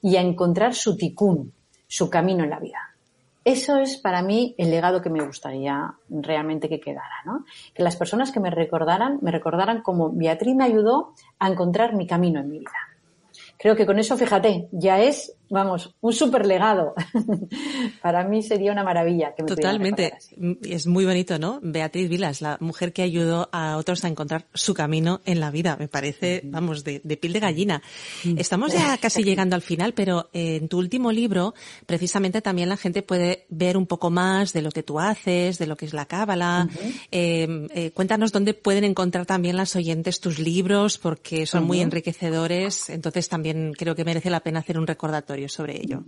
[0.00, 1.52] y a encontrar su ticún,
[1.88, 2.91] su camino en la vida.
[3.44, 7.44] Eso es para mí el legado que me gustaría realmente que quedara, ¿no?
[7.74, 12.06] Que las personas que me recordaran, me recordaran como Beatriz me ayudó a encontrar mi
[12.06, 12.70] camino en mi vida.
[13.58, 16.94] Creo que con eso, fíjate, ya es vamos, un super legado.
[18.02, 19.34] Para mí sería una maravilla.
[19.34, 20.14] Que me Totalmente.
[20.62, 21.60] Es muy bonito, ¿no?
[21.62, 25.76] Beatriz Vilas, la mujer que ayudó a otros a encontrar su camino en la vida.
[25.78, 27.82] Me parece, vamos, de, de piel de gallina.
[28.36, 33.02] Estamos ya casi llegando al final, pero en tu último libro, precisamente también la gente
[33.02, 36.06] puede ver un poco más de lo que tú haces, de lo que es la
[36.06, 36.66] cábala.
[37.10, 42.88] Em, eh, cuéntanos dónde pueden encontrar también las oyentes tus libros, porque son muy enriquecedores.
[42.88, 46.02] Entonces también creo que merece la pena hacer un recordatorio sobre ello?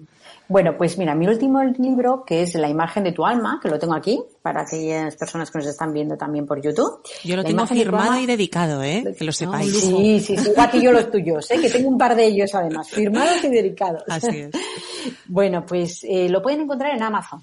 [0.49, 3.79] Bueno, pues mira, mi último libro, que es La imagen de tu alma, que lo
[3.79, 7.01] tengo aquí, para aquellas personas que nos están viendo también por YouTube.
[7.25, 9.15] Yo lo tengo firmado y dedicado, ¿eh?
[9.17, 9.81] Que lo sepáis.
[9.81, 11.61] sí, sí, sí, aquí yo los tuyos, ¿eh?
[11.61, 14.03] Que tengo un par de ellos además, firmados y dedicados.
[14.09, 14.51] Así es.
[15.27, 17.43] bueno, pues eh, lo pueden encontrar en Amazon.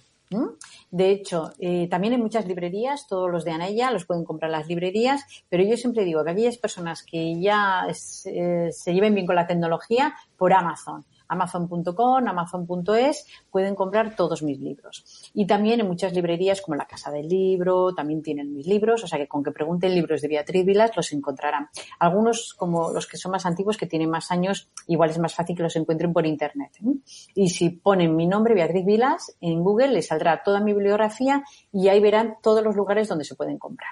[0.89, 4.67] De hecho, eh, también en muchas librerías, todos los de Anaya los pueden comprar las
[4.67, 9.35] librerías, pero yo siempre digo que aquellas personas que ya eh, se lleven bien con
[9.35, 11.05] la tecnología, por Amazon.
[11.31, 15.31] Amazon.com, Amazon.es, pueden comprar todos mis libros.
[15.33, 19.07] Y también en muchas librerías como la Casa del Libro, también tienen mis libros, o
[19.07, 21.69] sea que con que pregunten libros de Beatriz Vilas los encontrarán.
[21.99, 25.55] Algunos, como los que son más antiguos, que tienen más años, igual es más fácil
[25.55, 26.71] que los encuentren por Internet.
[26.85, 26.99] ¿eh?
[27.35, 31.87] Y si ponen mi nombre, Beatriz Vilas, en Google les saldrá toda mi bibliografía y
[31.87, 33.91] ahí verán todos los lugares donde se pueden comprar.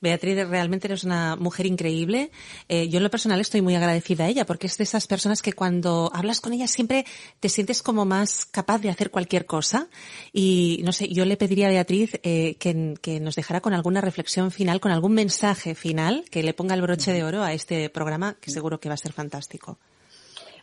[0.00, 2.30] Beatriz, realmente eres una mujer increíble.
[2.68, 5.42] Eh, yo en lo personal estoy muy agradecida a ella porque es de esas personas
[5.42, 7.06] que cuando hablas con ella siempre
[7.40, 9.88] te sientes como más capaz de hacer cualquier cosa.
[10.32, 14.00] Y no sé, yo le pediría a Beatriz eh, que, que, nos dejara con alguna
[14.00, 17.88] reflexión final, con algún mensaje final que le ponga el broche de oro a este
[17.90, 19.78] programa que seguro que va a ser fantástico.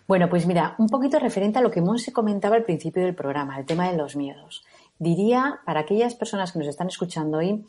[0.06, 3.58] Bueno, pues mira, un poquito referente a lo que Monse comentaba al principio del programa,
[3.58, 4.64] el tema de los miedos.
[5.00, 7.66] Diría para aquellas personas que nos están escuchando hoy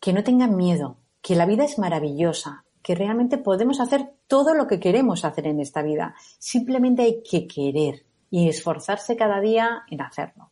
[0.00, 4.66] que no tengan miedo, que la vida es maravillosa, que realmente podemos hacer todo lo
[4.66, 6.14] que queremos hacer en esta vida.
[6.38, 10.50] Simplemente hay que querer y esforzarse cada día en hacerlo.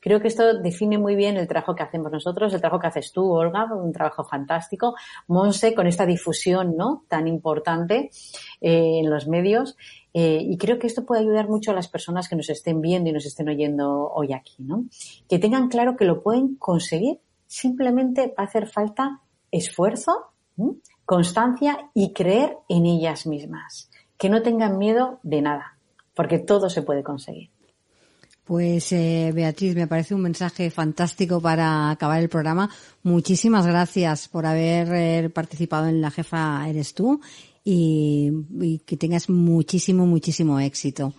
[0.00, 3.12] Creo que esto define muy bien el trabajo que hacemos nosotros, el trabajo que haces
[3.12, 4.94] tú, Olga, un trabajo fantástico.
[5.28, 7.04] Monse, con esta difusión ¿no?
[7.08, 8.10] tan importante
[8.60, 9.76] eh, en los medios.
[10.12, 13.10] Eh, y creo que esto puede ayudar mucho a las personas que nos estén viendo
[13.10, 14.86] y nos estén oyendo hoy aquí, ¿no?
[15.28, 17.20] Que tengan claro que lo pueden conseguir.
[17.50, 20.30] Simplemente va a hacer falta esfuerzo,
[21.04, 23.90] constancia y creer en ellas mismas.
[24.16, 25.76] Que no tengan miedo de nada,
[26.14, 27.50] porque todo se puede conseguir.
[28.44, 32.70] Pues eh, Beatriz, me parece un mensaje fantástico para acabar el programa.
[33.02, 37.20] Muchísimas gracias por haber eh, participado en La Jefa Eres tú
[37.64, 38.30] y,
[38.60, 41.12] y que tengas muchísimo, muchísimo éxito.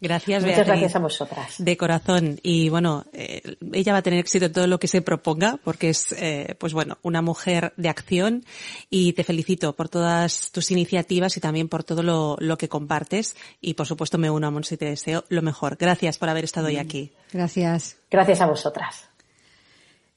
[0.00, 1.54] Gracias, Muchas gracias a vosotras.
[1.58, 2.38] De corazón.
[2.42, 5.88] Y bueno, eh, ella va a tener éxito en todo lo que se proponga, porque
[5.88, 8.44] es, eh, pues bueno, una mujer de acción.
[8.90, 13.34] Y te felicito por todas tus iniciativas y también por todo lo, lo que compartes.
[13.60, 15.76] Y por supuesto me uno a Monse y te deseo lo mejor.
[15.76, 17.12] Gracias por haber estado hoy aquí.
[17.32, 17.96] Gracias.
[18.08, 19.08] Gracias a vosotras.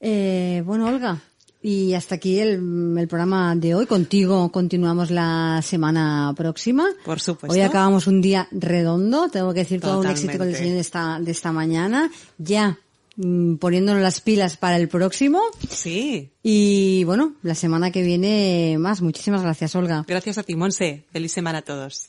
[0.04, 1.22] Eh, bueno, Olga,
[1.62, 3.86] Y hasta aquí el, el, programa de hoy.
[3.86, 6.88] Contigo continuamos la semana próxima.
[7.04, 7.54] Por supuesto.
[7.54, 9.28] Hoy acabamos un día redondo.
[9.28, 12.10] Tengo que decir todo un éxito con el diseño de esta, de esta mañana.
[12.36, 12.78] Ya
[13.14, 15.40] mm, poniéndonos las pilas para el próximo.
[15.70, 16.32] Sí.
[16.42, 19.00] Y bueno, la semana que viene más.
[19.00, 20.04] Muchísimas gracias, Olga.
[20.08, 21.04] Gracias a ti, Monse.
[21.12, 22.08] Feliz semana a todos.